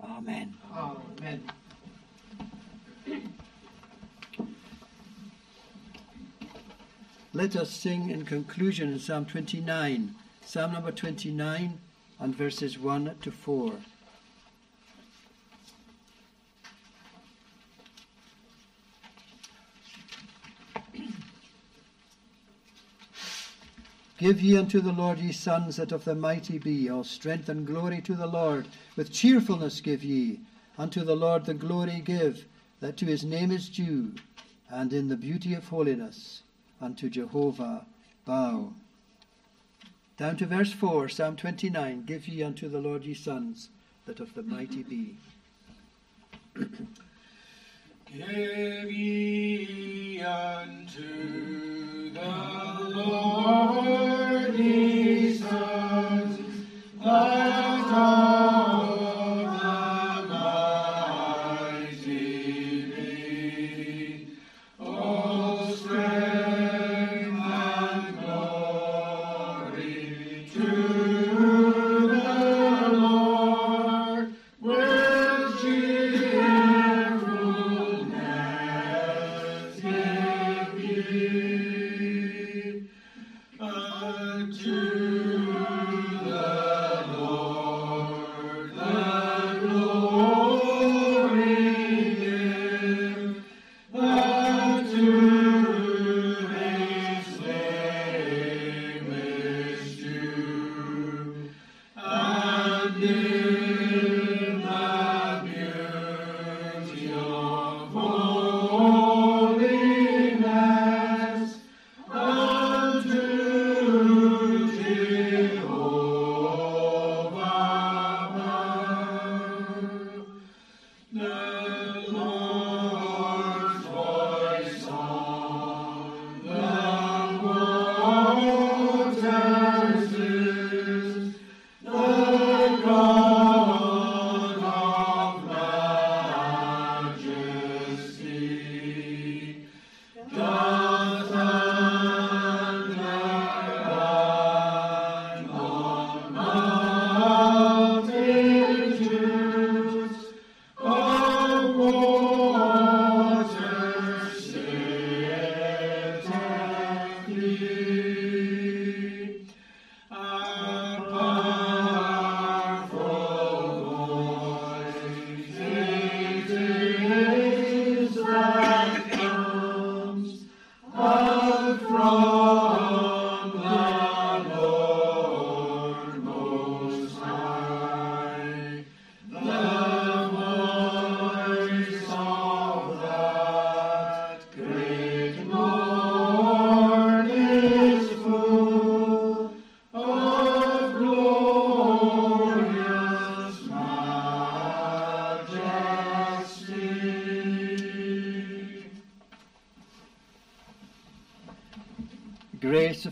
Amen. 0.03 0.55
Amen. 0.75 1.43
Let 7.33 7.55
us 7.55 7.71
sing 7.71 8.11
in 8.11 8.25
conclusion 8.25 8.93
in 8.93 8.99
Psalm 8.99 9.25
29, 9.25 10.15
Psalm 10.45 10.73
number 10.73 10.91
29 10.91 11.79
and 12.19 12.35
verses 12.35 12.79
1 12.79 13.17
to 13.23 13.31
4. 13.31 13.73
Give 24.21 24.43
ye 24.43 24.59
unto 24.59 24.83
the 24.83 24.93
Lord, 24.93 25.19
ye 25.19 25.33
sons 25.33 25.77
that 25.77 25.93
of 25.93 26.05
the 26.05 26.15
mighty 26.15 26.59
be, 26.59 26.91
all 26.91 27.05
strength 27.05 27.49
and 27.49 27.67
glory 27.67 28.03
to 28.03 28.15
the 28.15 28.27
Lord. 28.27 28.69
With 28.95 29.11
cheerfulness 29.11 29.81
give 29.81 30.05
ye. 30.05 30.41
Unto 30.77 31.03
the 31.03 31.17
Lord 31.17 31.47
the 31.47 31.55
glory 31.55 32.03
give, 32.05 32.45
that 32.81 32.99
to 32.99 33.07
his 33.07 33.25
name 33.25 33.51
is 33.51 33.71
due, 33.71 34.13
and 34.69 34.93
in 34.93 35.09
the 35.09 35.17
beauty 35.17 35.55
of 35.55 35.69
holiness 35.69 36.43
unto 36.83 37.09
Jehovah 37.09 37.87
bow. 38.27 38.75
Down 40.19 40.37
to 40.37 40.45
verse 40.45 40.75
4, 40.75 41.09
Psalm 41.09 41.35
29 41.37 42.05
Give 42.05 42.29
ye 42.29 42.43
unto 42.43 42.69
the 42.69 42.79
Lord 42.79 43.05
ye 43.05 43.15
sons 43.15 43.71
that 44.05 44.21
of 44.21 44.35
the 44.35 44.43
mighty 44.43 44.83
be. 44.83 45.17
Give 48.13 48.93
ye 48.93 50.21
unto 50.21 51.80
Lord 52.21 53.81
that 57.03 57.93
of 57.93 58.30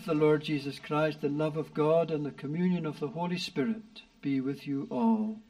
the 0.09 0.15
Lord 0.15 0.43
Jesus 0.43 0.79
Christ, 0.79 1.21
the 1.21 1.29
love 1.29 1.59
of 1.59 1.75
God, 1.75 2.11
and 2.11 2.25
the 2.25 2.31
communion 2.31 2.87
of 2.87 2.99
the 2.99 3.09
Holy 3.09 3.37
Spirit 3.37 4.01
be 4.23 4.41
with 4.41 4.67
you 4.67 4.89
all. 4.91 5.43